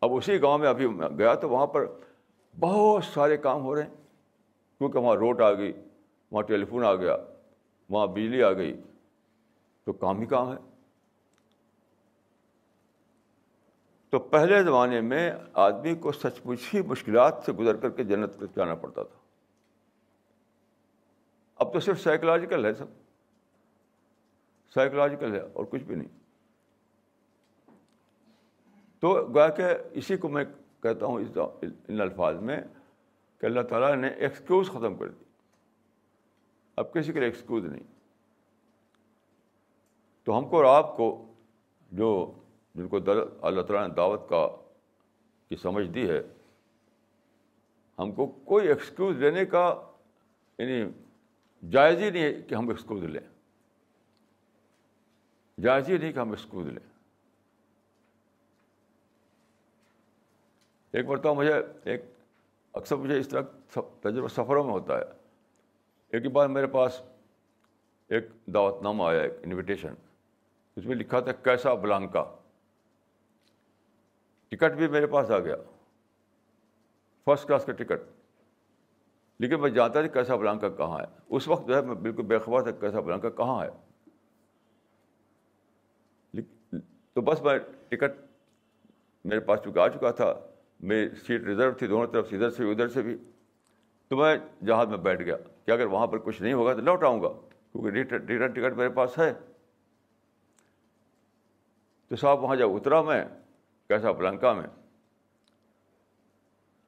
[0.00, 0.86] اب اسی گاؤں میں ابھی
[1.18, 1.86] گیا تو وہاں پر
[2.60, 3.94] بہت سارے کام ہو رہے ہیں۔
[4.78, 5.72] کیونکہ وہاں روڈ آ گئی،
[6.30, 7.16] وہاں ٹیلی فون آ گیا،
[7.90, 8.80] وہاں بجلی آ گئی،
[9.84, 10.56] تو کام ہی کام ہے۔
[14.10, 18.40] تو پہلے زمانے میں آدمی کو سچ مچ ہی مشکلات سے گزر کر کے جنت
[18.56, 19.25] جانا پڑتا تھا۔
[21.56, 22.86] اب تو صرف سائیکلوجیکل ہے سب۔
[24.74, 26.08] سائیکلوجیکل ہے اور کچھ بھی نہیں۔
[29.00, 30.44] تو گویا کہ اسی کو میں
[30.82, 31.38] کہتا ہوں اس
[31.88, 32.60] ان الفاظ میں
[33.38, 35.24] کہ اللہ تعالیٰ نے ایکسکیوز ختم کر دی۔
[36.76, 37.82] اب کسی کے لیے ایکسکیوز نہیں۔
[40.24, 41.32] تو ہم کو اور آپ کو
[41.92, 42.32] جو
[42.74, 42.96] جن کو
[43.40, 44.48] اللہ تعالیٰ نے دعوت کا
[45.48, 46.22] کی سمجھ دی ہے،
[47.98, 49.82] ہم کو کوئی ایکسکیوز لینے کا
[50.58, 50.90] یعنی
[51.70, 53.28] جائز ہی نہیں ہے کہ ہم ایکسکیوز لیں
[55.62, 56.96] جائز ہی نہیں کہ ہم ایکسکیوز لیں
[60.92, 61.52] ایک مرتبہ مجھے
[61.84, 62.02] ایک،
[62.72, 63.40] اکثر مجھے اس طرح
[64.00, 65.04] تجربہ سفروں میں ہوتا ہے۔
[66.08, 67.02] ایک ہی بار میرے پاس
[68.08, 69.94] ایک دعوت نامہ آیا، ایک انویٹیشن
[70.76, 72.36] اس میں لکھا تھا، کیسا بلانکا؟
[74.48, 75.56] ٹکٹ بھی میرے پاس آ گیا۔
[77.24, 78.15] فرسٹ کلاس کا ٹکٹ۔
[79.38, 82.38] لیکن میں جانتا تھا کیسا بلانکا کہاں ہے۔ اس وقت جو ہے میں بالکل بے
[82.38, 83.70] خبر تھا کیسا بلانکا کہاں ہے۔
[87.12, 87.58] تو بس میں
[87.88, 88.12] ٹکٹ
[89.24, 90.34] میرے پاس چکا آ چکا تھا،
[90.80, 93.16] میری سیٹ ریزرو تھی دونوں طرف سے ادھر سے ادھر سے بھی۔
[94.08, 97.04] تو میں جہاز میں بیٹھ گیا کہ اگر وہاں پر کچھ نہیں ہوگا تو لوٹ
[97.04, 97.28] آؤں گا،
[97.72, 99.32] کیونکہ ریٹرن ٹکٹ میرے پاس ہے۔
[102.08, 103.24] تو صاحب وہاں جب اترا میں،
[103.88, 104.66] کیسا بلنکا میں،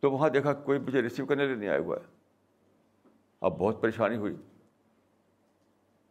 [0.01, 2.18] تو وہاں دیکھا کوئی مجھے ریسیو کرنے لیے نہیں آیا ہوا ہے۔
[3.41, 4.37] اب بہت پریشانی ہوئی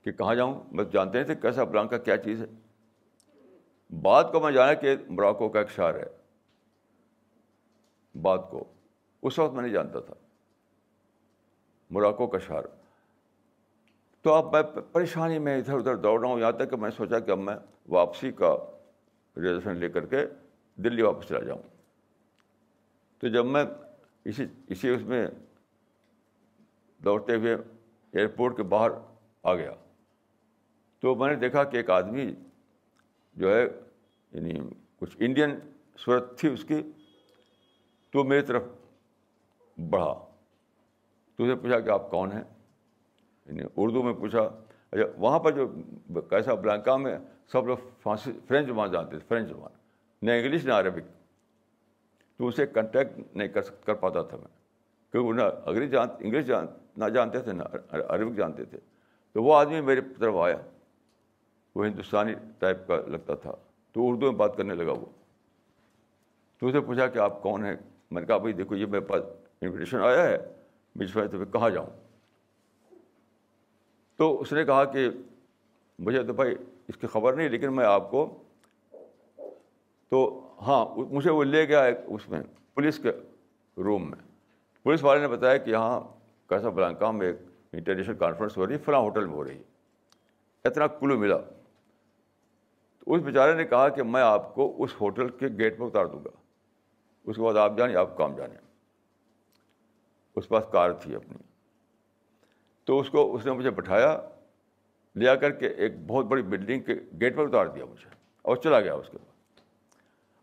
[0.02, 2.48] کہ کہاں جاؤں؟ میں جانتے تھے کیسا بلانکا کیا چیز ہے۔
[4.02, 6.06] بات کو میں جانا کہ مراکو کا ایک شعر ہے۔
[8.22, 8.64] بات کو۔
[9.22, 10.14] اس وقت میں نہیں جانتا تھا۔
[11.90, 12.64] مراکو کا شعر
[14.22, 17.20] تو اب میں پریشانی میں ادھر ادھر دوڑ رہا ہوں۔ یہاں تک کہ میں سوچا
[17.20, 17.56] کہ اب میں
[17.90, 18.58] واپسی کا
[19.38, 20.26] ریزرویشن لے کر کے
[20.76, 21.62] دلی واپس چلا جاؤں۔
[23.20, 23.64] تو جب میں
[24.26, 25.28] اسی اسی اس میں
[26.98, 27.56] دوڑتے ہوئے
[28.12, 28.92] ایئرپورٹ کے باہر
[29.44, 29.72] آ گیا۔
[31.00, 32.34] تو میں نے دیکھا کہ ایک آدمی
[33.34, 33.64] جو ہے
[34.32, 34.60] یعنی
[34.96, 35.60] کچھ انڈین
[35.98, 36.92] صورت تھی اس کی،
[38.10, 38.64] تو میری طرف
[39.90, 40.14] بڑھا۔
[41.36, 42.44] تو اسے پوچھا کہ آپ کون ہیں؟
[43.46, 44.42] یعنی اردو میں پوچھا
[44.92, 45.68] اچھا وہاں پر جو
[46.22, 47.18] کیسا بلانکا میں
[47.48, 49.72] سب لوگ فارسی فرینچ زبان جانتے تھے، فرینچ زبان۔
[50.22, 51.12] نہ انگلش، نہ عربک
[52.38, 54.48] تو اسے کنٹیکٹ نہیں کر کر پاتا تھا میں۔
[55.12, 56.66] کیونکہ نہ انگریز جان، انگلش جان
[56.98, 58.78] نہ جانتے تھے نہ عربک جانتے تھے۔
[59.32, 60.58] تو وہ آدمی میری طرف آیا۔
[61.76, 63.52] وہ ہندوستانی ٹائپ کا لگتا تھا۔
[63.92, 65.06] تو اردو میں بات کرنے لگا وہ۔
[66.60, 67.76] تو اسے پوچھا کہ آپ کون ہیں؟
[68.12, 69.22] میں نے کہا، بھائی دیکھو، یہ میرے پاس
[69.62, 70.38] انویٹیشن آیا ہے۔
[70.96, 71.88] میں تو کہاں جاؤں؟
[74.16, 75.10] تو اس نے کہا کہ
[76.00, 76.56] مجھے تو بھائی
[76.88, 78.44] اس کی خبر نہیں، لیکن میں آپ کو
[80.10, 82.42] تو ہاں مجھے وہ لے گیا اس میں،
[82.74, 83.12] پولیس کے
[83.78, 84.20] روم میں۔
[84.84, 86.17] پولیس والے نے بتایا کہ یہاں
[86.50, 87.36] کیسا بلانکا میں ایک
[87.74, 89.64] انٹرنیشنل کانفرنس ہو رہی ہے فلاں ہوٹل میں ہو رہی ہے۔
[90.66, 91.38] اتنا کلو ملا۔
[93.00, 96.06] تو اس بیچارے نے کہا کہ میں آپ کو اس ہوٹل کے گیٹ پہ اتار
[96.06, 96.30] دوں گا۔
[97.24, 98.58] اس کے بعد آپ جانیں آپ کام جانیں
[100.36, 101.38] اس پاس کار تھی اپنی۔
[102.84, 104.22] تو اس کو، اس نے مجھے بٹھایا
[105.16, 108.10] لے آ کر کے ایک بہت بڑی بلڈنگ کے گیٹ پر اتار دیا مجھے۔
[108.42, 109.60] اور چلا گیا اس کے بعد۔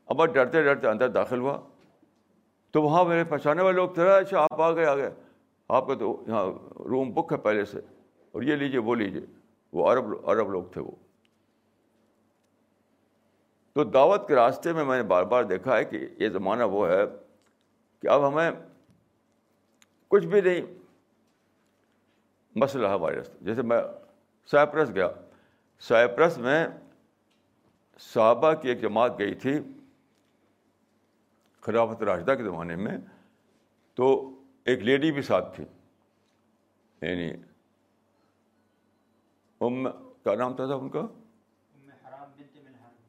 [0.06, 1.60] اب میں ڈرتے ڈرتے اندر داخل ہوا۔
[2.70, 5.10] تو وہاں میرے پہچانے والے لوگ تھے اچھا آپ آ گئے آ گئے۔
[5.74, 6.46] آپ کا تو یہاں
[6.78, 7.78] روم بک ہے پہلے سے۔
[8.32, 9.20] اور یہ لیجیے وہ لیجیے
[9.72, 10.90] وہ عرب عرب لوگ تھے وہ۔
[13.72, 16.88] تو دعوت کے راستے میں میں نے بار بار دیکھا ہے کہ یہ زمانہ وہ
[16.88, 17.02] ہے
[18.02, 18.50] کہ اب ہمیں
[20.08, 20.62] کچھ بھی نہیں،
[22.54, 23.82] مسئلہ ہے ہمارے راستے۔ جیسے میں
[24.46, 25.08] سائپرس گیا۔
[25.80, 26.66] سائپرس میں
[27.98, 29.60] صحابہ کی ایک جماعت گئی تھی
[31.60, 32.98] خلافت راشدہ کے زمانے میں۔
[33.94, 34.33] تو
[34.64, 35.64] ایک لیڈی بھی ساتھ تھی۔
[37.02, 37.32] یعنی
[39.60, 39.88] ام،
[40.22, 41.00] کیا نام تھا ان کا؟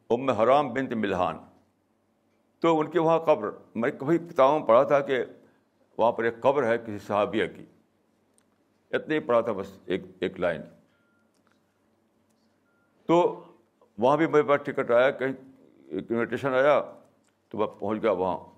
[0.09, 1.37] ام حرام بنت ملحان۔
[2.59, 5.25] تو ان کے وہاں قبر، میں کبھی کتابوں میں پڑھا تھا کہ
[5.97, 7.65] وہاں پر ایک قبر ہے کسی صحابیہ کی۔
[8.91, 10.61] اتنا ہی پڑھا تھا بس ایک ایک لائن۔
[13.05, 13.43] تو
[13.97, 15.33] وہاں بھی میرے پاس ٹکٹ آیا، کہیں
[15.87, 16.93] انویٹیشن آیا،
[17.49, 18.54] تو میں پہنچ گیا وہاں۔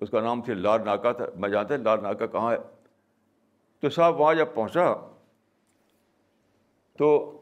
[0.00, 2.58] اس کا نام تھی لال ناکا تھا، میں جانتے لال ناکا کہاں ہے؟
[3.80, 4.94] تو صاحب وہاں جب پہنچا،
[6.98, 7.40] تو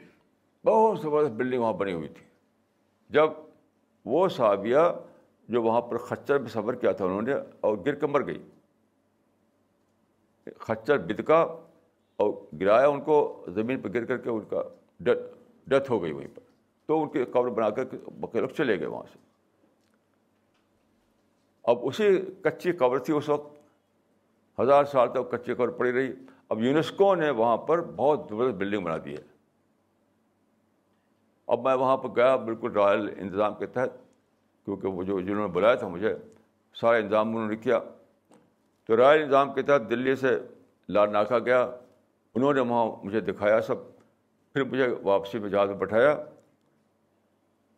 [0.64, 2.26] بہت زبردست بلڈنگ وہاں بنی ہوئی تھی۔
[3.08, 3.30] جب
[4.04, 4.78] وہ صحابیہ
[5.48, 8.42] جو وہاں پر خچر میں سفر کیا تھا انہوں نے اور گر کر مر گئی۔
[10.58, 11.40] خچر بدکا
[12.16, 12.30] اور
[12.60, 14.62] گرایا ان کو، زمین پہ گر کر کے ان کا
[15.66, 16.42] ڈیتھ ہو گئی وہیں پر۔
[16.86, 19.31] تو ان کی قبر بنا کر بکے لوگ چلے گئے وہاں سے۔
[21.62, 23.58] اب اسی کچی قبر تھی اس وقت۔
[24.60, 26.12] ہزار سال تک کچی قبر پڑی رہی۔
[26.48, 29.22] اب یونیسکو نے وہاں پر بہت زبردست بلڈنگ بنا دی ہے۔
[31.46, 33.90] اب میں وہاں پر گیا بالکل رائل انتظام کے تحت،
[34.64, 36.16] کیونکہ وہ جو جنہوں نے بلایا تھا مجھے
[36.74, 37.78] سارا انتظام انہوں نے کیا
[38.86, 40.38] تو رائل انتظام کے تحت دلی سے
[40.88, 41.70] لال ناکا گیا۔
[42.34, 43.74] انہوں نے وہاں مجھے دکھایا سب۔
[44.52, 46.24] پھر مجھے واپسی میں جہاز میں بٹھایا۔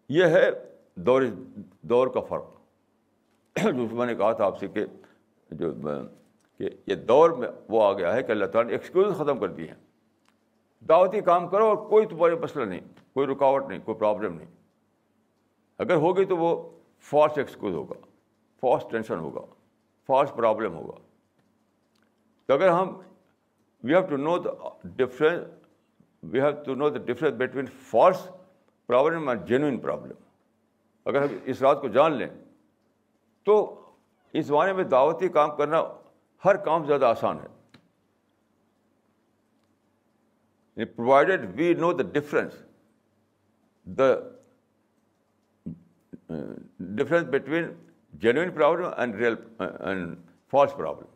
[0.08, 0.50] یہ ہے
[0.94, 1.22] دور
[1.82, 2.53] دور کا فرق۔
[3.56, 4.84] میں نے کہا تھا آپ سے کہ
[5.50, 5.72] جو
[6.58, 9.48] کہ یہ دور میں وہ آ گیا ہے کہ اللہ تعالیٰ نے ایکسکیوز ختم کر
[9.48, 9.74] دی ہیں
[10.88, 12.80] دعوتی کام کرو اور کوئی تمہارے مسئلہ نہیں،
[13.12, 14.46] کوئی رکاوٹ نہیں، کوئی پرابلم نہیں۔
[15.78, 17.94] اگر ہوگی تو وہ فالس ایکسکیوز ہوگا
[18.60, 19.40] فالس ٹینشن ہوگا
[20.06, 20.98] فالس پرابلم ہوگا۔
[22.46, 23.00] تو اگر ہم
[23.84, 24.50] we have to know the
[24.82, 25.46] difference
[26.22, 28.28] we have to know the difference between false
[28.86, 30.16] problem and genuine problem
[31.04, 32.28] اگر ہم اس رات کو جان لیں
[33.44, 33.80] تو
[34.32, 35.82] اس زمانے میں دعوتی کام کرنا
[36.44, 37.48] ہر کام زیادہ آسان ہے۔
[40.84, 42.54] Provided we know the difference
[43.84, 44.12] the
[46.78, 47.72] difference between
[48.12, 50.16] genuine problem and real and
[50.50, 51.06] false problem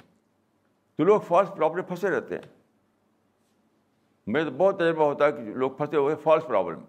[0.97, 2.49] تو لوگ فالس پرابلم پھنسے رہتے ہیں۔
[4.26, 6.85] میں تو بہت تجربہ ہوتا ہے کہ لوگ پھنسے ہوئے فالس پرابلم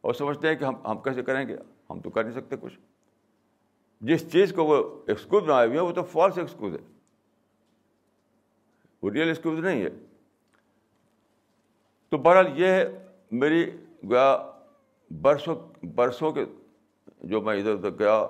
[0.00, 1.56] اور سمجھتے ہیں کہ ہم ہم کیسے کریں گے؟
[1.90, 2.78] ہم تو کر نہیں سکتے کچھ۔
[4.00, 6.98] جس چیز کو وہ ایکسکیوز بنائے ہوئے ہیں وہ تو فالس ایکسکیوز ہے۔
[9.02, 9.88] وہ ریئل ایکسکیوز نہیں ہے۔
[12.08, 13.76] تو بہرحال یہ ہے میری
[14.10, 14.52] گیا
[15.22, 16.44] برسوں برسوں کے
[17.20, 18.26] جو میں ادھر ادھر گیا،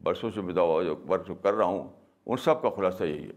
[0.00, 1.88] برسوں سے دعا جو برسوں کر رہا ہوں،
[2.26, 3.32] ان سب کا خلاصہ یہی ہے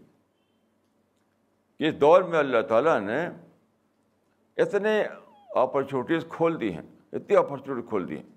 [1.78, 3.28] کہ اس دور میں اللہ تعالیٰ نے
[4.56, 5.04] اتنے
[5.50, 8.33] اپرچونیٹیز کھول دی ہیں، اتنی اپرچونیٹی کھول دی ہیں۔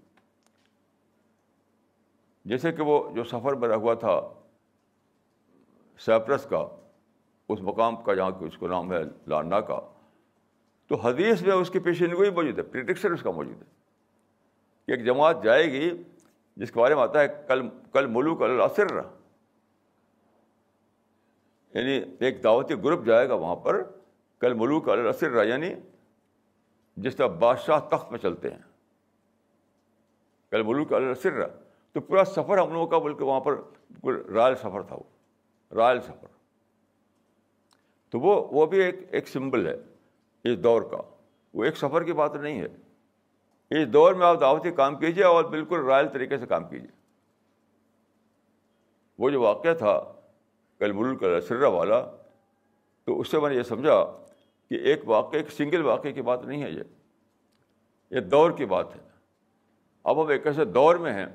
[2.47, 4.19] جیسے کہ وہ جو سفر میں ہوا تھا
[5.99, 6.67] سیپرس کا،
[7.49, 9.79] اس مقام کا جہاں کہ اس کو نام ہے لانڈا کا،
[10.87, 13.67] تو حدیث میں اس کی پیشین گوئی موجود ہے، پریڈکشن اس کا موجود ہے
[14.85, 15.89] کہ ایک جماعت جائے گی
[16.57, 19.13] جس کے بارے میں آتا ہے کل کل ملوک الاثر رہا
[21.73, 23.83] یعنی ایک دعوتی گروپ جائے گا وہاں پر،
[24.39, 25.73] کل ملوک الاثر رہا یعنی
[26.95, 28.61] جس طرح بادشاہ تخت میں چلتے ہیں۔
[30.49, 31.47] کل ملوک الاثر رہا
[31.97, 33.55] تو پورا سفر ہم لوگوں کا بلکہ وہاں پر
[34.29, 36.27] رائل سفر تھا وہ، رائل سفر۔
[38.09, 39.73] تو وہ وہ بھی ایک ایک سمبل ہے
[40.43, 40.97] اس دور کا۔
[41.53, 42.67] وہ ایک سفر کی بات نہیں ہے۔
[43.69, 46.89] اس دور میں آپ دعوتی کام کیجیے اور بالکل رائل طریقے سے کام کیجیے
[49.19, 50.13] وہ جو واقعہ تھا
[50.79, 51.23] کل ملک
[51.61, 52.11] والا،
[53.05, 54.25] تو اس سے میں نے یہ سمجھا
[54.69, 56.83] کہ ایک واقعہ، ایک سنگل واقعے کی بات نہیں ہے یہ۔
[58.11, 59.01] یہ دور کی بات ہے۔
[60.03, 61.25] اب ہم ایک ایسے دور میں ہیں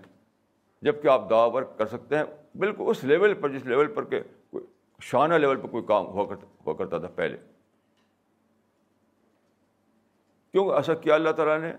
[0.82, 2.24] جبکہ آپ دعا ورک کر سکتے ہیں،
[2.56, 4.20] بالکل اس لیول پر، جس لیول پر کہ
[4.50, 4.64] کوئی
[5.00, 7.36] شانہ لیول پر کوئی کام ہوا کرتا ہوا کرتا تھا پہلے۔
[10.52, 11.72] کیوں؟ ایسا کیا اللہ تعالیٰ نے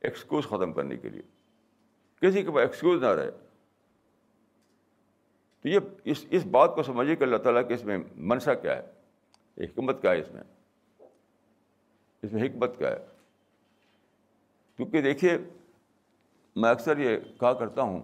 [0.00, 1.22] ایکسکیوز ختم کرنے کے لیے۔
[2.20, 3.30] کسی کے پاس ایکسکیوز نہ رہے۔
[5.60, 8.82] تو یہ اس اس بات کو سمجھیے کہ اللہ تعالیٰ کے اس میں منشا کیا
[8.82, 8.92] ہے۔
[9.64, 10.42] حکمت کیا ہے اس میں؟
[12.22, 13.06] اس میں حکمت کیا ہے؟
[14.76, 15.38] کیونکہ دیکھیے،
[16.56, 18.02] میں اکثر یہ کہا کرتا ہوں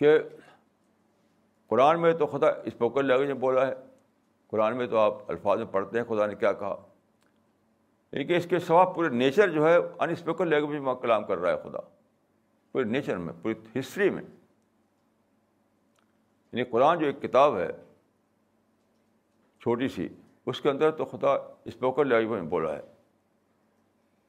[0.00, 0.18] کہ
[1.66, 3.74] قرآن میں تو خدا اسپوکن لینگویج میں بولا ہے۔
[4.46, 6.86] قرآن میں تو آپ الفاظ میں پڑھتے ہیں، خدا نے کیا کہا؟
[8.12, 11.38] یعنی لیکن اس کے سوا پورے نیچر جو ہے ان اسپوکن لینگویج میں کلام کر
[11.38, 11.78] رہا ہے خدا۔
[12.72, 14.22] پورے نیچر میں، پوری ہسٹری میں۔
[16.52, 17.70] یعنی قرآن جو ایک کتاب ہے،
[19.60, 20.08] چھوٹی سی،
[20.46, 21.30] اس کے اندر تو خدا
[21.64, 22.82] اسپوکن لینگویج میں بولا ہے۔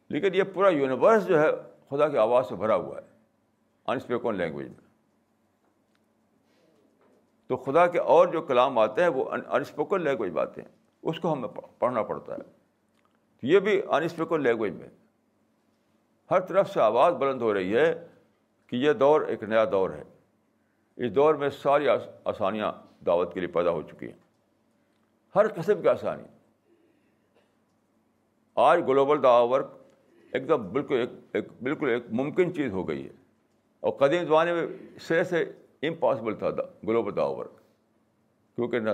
[0.10, 1.48] لیکن یہ پورا یونیورس جو ہے،
[1.90, 3.08] خدا کی آواز سے بھرا ہوا ہے
[3.88, 4.85] انسپیکن لینگویج میں۔
[7.48, 10.70] تو خدا کے اور جو کلام آتے ہیں وہ انسپوکن لینگویج میں آتے ہیں۔
[11.04, 12.40] اس کو ہمیں پڑھنا پڑتا ہے۔
[13.42, 14.90] یہ بھی انسپیکن لینگویج میں۔
[16.32, 18.08] ہر طرف سے آواز بلند ہو رہی ہے
[18.68, 20.04] کہ یہ دور ایک نیا دور ہے۔
[20.98, 21.88] اس دور میں ساری
[22.24, 22.72] آسانیاں
[23.06, 24.18] دعوت کے لیے پیدا ہو چکی ہیں۔
[25.36, 26.24] ہر قسم کی آسانی۔
[28.56, 29.72] آج گلوبل دعوت ورک
[30.32, 33.14] ایک دم بالکل ایک ایک بالکل ایک ممکن چیز ہو گئی ہے۔
[33.80, 34.68] اور قدیم زمانے میں
[35.00, 35.52] سے سے
[35.82, 36.50] امپاسبل تھا
[36.88, 37.60] گلوبل دعوت ورک
[38.56, 38.90] کیونکہ نہ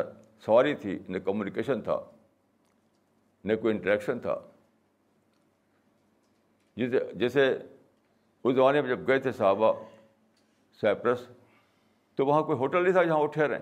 [0.46, 2.00] سواری تھی، نہ کمیونیکیشن تھا،
[3.44, 4.40] نہ کوئی انٹریکشن تھا۔
[6.78, 7.48] جیسے جیسے
[8.44, 9.74] اس زمانے میں جب گئے تھے صحابہ
[10.82, 11.28] سیپرس
[12.16, 13.58] تو وہاں کوئی ہوٹل نہیں تھا جہاں وہ ٹھہرے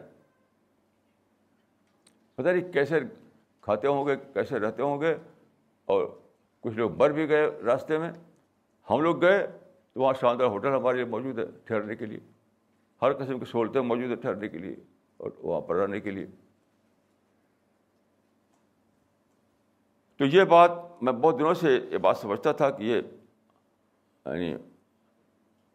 [2.35, 2.99] پتہ نہیں کیسے
[3.61, 5.15] کھاتے ہوں گے، کیسے رہتے ہوں گے،
[5.85, 6.05] اور
[6.63, 8.11] کچھ لوگ مر بھی گئے راستے میں۔
[8.89, 9.47] ہم لوگ گئے
[9.93, 12.19] تو وہاں شاندار ہوٹل ہمارے لیے موجود ہے ٹھہرنے کے لیے۔
[13.01, 14.75] ہر قسم کی سہولتیں موجود ہیں ٹھہرنے کے لیے
[15.17, 16.27] اور وہاں پر رہنے کے لیے۔
[20.17, 20.71] تو یہ بات
[21.01, 23.01] میں بہت دنوں سے یہ بات سمجھتا تھا کہ یہ
[24.25, 24.55] یعنی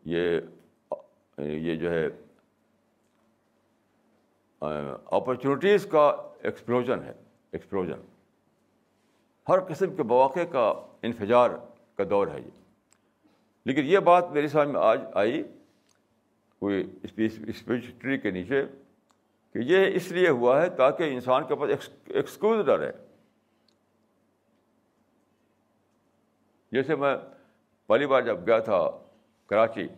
[0.05, 0.41] یہ
[1.39, 2.09] یہ جو ہے
[5.05, 7.12] اپرچونیٹیز کا ایکسپلوژن ہے
[7.51, 8.01] ایکسپلوژن
[9.49, 11.51] ہر قسم کے مواقع کا انفجار
[11.97, 12.51] کا دور ہے یہ۔
[13.64, 15.43] لیکن یہ بات میری سمجھ میں آج آئی
[16.59, 17.91] کوئی اسپیچ
[18.23, 18.65] کے نیچے
[19.53, 22.93] کہ یہ اس لیے ہوا ہے تاکہ انسان کے پاس ایکسکیوز نہ رہے۔
[26.73, 27.17] جیسے میں
[27.87, 28.91] پہلی بار جب گیا تھا
[29.47, 29.89] کراچی،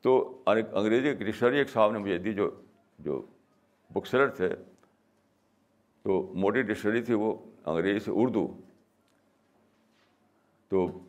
[0.00, 2.50] تو انگریزی کی ڈکشنری ایک صاحب نے مجھے دی جو
[2.98, 3.26] جو
[3.92, 4.48] بک سیلر تھے۔
[6.02, 8.60] تو موٹی ڈکشنری تھی وہ انگریزی سے اردو۔
[10.68, 11.00] تو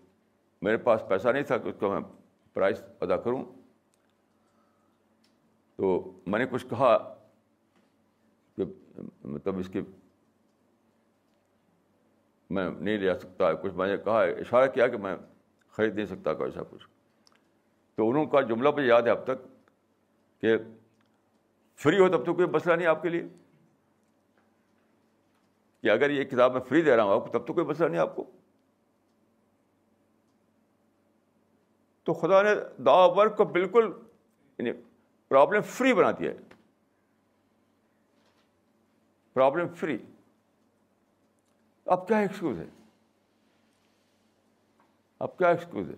[0.62, 2.02] میرے پاس پیسہ نہیں تھا کہ اس کو میں
[2.54, 3.61] پرائز ادا کروں۔
[5.82, 7.16] تو میں نے کچھ کہا
[8.56, 8.64] کہ
[9.24, 9.82] مطلب اس کی
[12.50, 15.16] میں نہیں لے سکتا، کچھ میں نے کہا، اشارہ کیا کہ میں
[15.70, 16.88] خرید نہیں سکتا کوئی ایسا کچھ۔
[17.96, 19.46] تو انہوں کا جملہ مجھے یاد ہے اب تک
[20.42, 20.58] کہ
[21.76, 23.28] فری ہو تب تو کوئی مسئلہ نہیں آپ کے لیے۔
[25.82, 27.88] کہ اگر یہ کتاب میں فری دے رہا ہوں آپ کو، تب تو کوئی مسئلہ
[27.88, 28.32] نہیں آپ کو۔
[32.04, 33.92] تو خدا نے دا ورک کو بالکل
[34.58, 34.72] یعنی
[35.32, 36.38] پرابلم فری بنا دیا ہے۔
[39.34, 39.98] پرابلم فری
[41.86, 42.66] اب کیا ایکسکیوز ہے؟
[45.20, 45.96] اب کیا ایکسکیوز ہے؟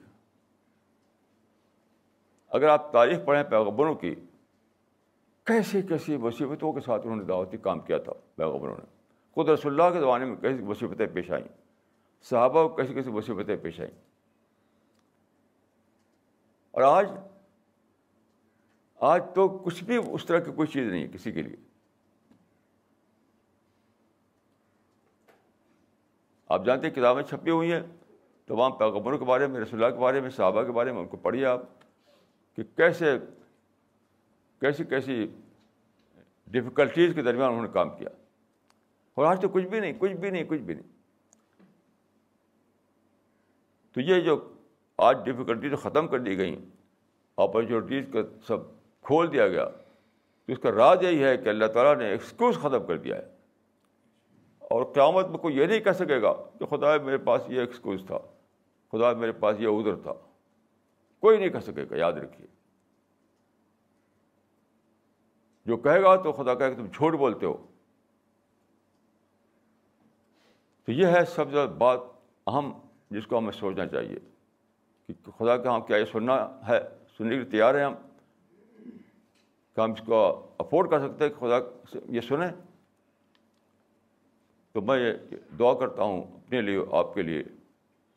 [2.50, 4.16] اگر آپ تاریخ پڑھیں پیغبروں کی
[5.44, 8.86] کیسی کیسی مصیبتوں کے ساتھ انہوں نے دعوتی کام کیا تھا پیغبروں نے؟
[9.34, 11.48] خود رسول اللہ کے زمانے میں کیسی مصیبتیں پیش آئیں؟
[12.22, 14.02] صحابہ کو کیسی کیسی مصیبتیں پیش آئیں؟
[16.72, 17.10] اور آج
[19.04, 21.56] آج تو کچھ بھی اس طرح کی کوئی چیز نہیں ہے کسی کے لیے۔
[26.50, 27.82] آپ جانتے ہیں کتابیں چھپی ہوئی ہیں،
[28.46, 31.08] تمام پیغمبروں کے بارے میں، رسول اللہ کے بارے میں، صحابہ کے بارے میں، ان
[31.08, 31.62] کو پڑھیے آپ
[32.56, 33.18] کہ کیسے،
[34.60, 35.28] کیسی کیسی
[36.48, 38.10] ڈفیکلٹیز کے درمیان انہوں نے کام کیا۔
[39.14, 40.88] اور آج تو کچھ بھی نہیں، کچھ بھی نہیں، کچھ بھی نہیں۔
[43.92, 44.54] تو یہ جو
[44.98, 46.56] آج ڈفیکلٹیز ختم کر دی گئیں
[47.38, 49.66] اپرچونیٹیز کا سب کھول دیا گیا۔
[50.46, 53.34] تو اس کا راز یہی ہے کہ اللہ تعالیٰ نے ایکسکیوز ختم کر دیا ہے۔
[54.60, 58.04] اور قیامت میں کوئی یہ نہیں کہہ سکے گا کہ خدا میرے پاس یہ ایکسکیوز
[58.08, 58.18] تھا،
[58.92, 60.14] خدا میرے پاس یہ ادھر تھا۔
[61.20, 62.48] کوئی نہیں کہہ سکے گا، یاد رکھیے۔
[65.66, 67.68] جو کہے گا تو خدا کہے کہ تم جھوٹ بولتے ہو۔
[70.86, 72.00] تو یہ ہے سب سے بات
[72.48, 72.80] اہم
[73.12, 74.20] جس کو ہمیں سوچنا چاہیے
[75.08, 76.82] کہ خدا کا ہم ہاں کیا یہ سننا ہے،
[77.18, 77.94] سننے کے لیے تیار ہیں ہم؟
[79.76, 82.50] کہ ہم اس کو افورڈ کر سکتے ہیں کہ خدا یہ سنیں۔
[84.72, 87.44] تو میں یہ دعا کرتا ہوں اپنے لیے، آپ کے لیے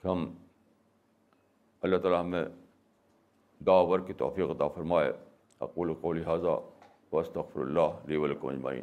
[0.02, 0.34] کہ ہم
[1.80, 2.44] اللہ تعالیٰ ہمیں
[3.66, 5.12] دعا ور کی توفیق عطا فرمائے۔
[5.61, 6.61] اقول قول حاضہ
[7.12, 8.82] وسط اللہ لی ولکم اجمعین۔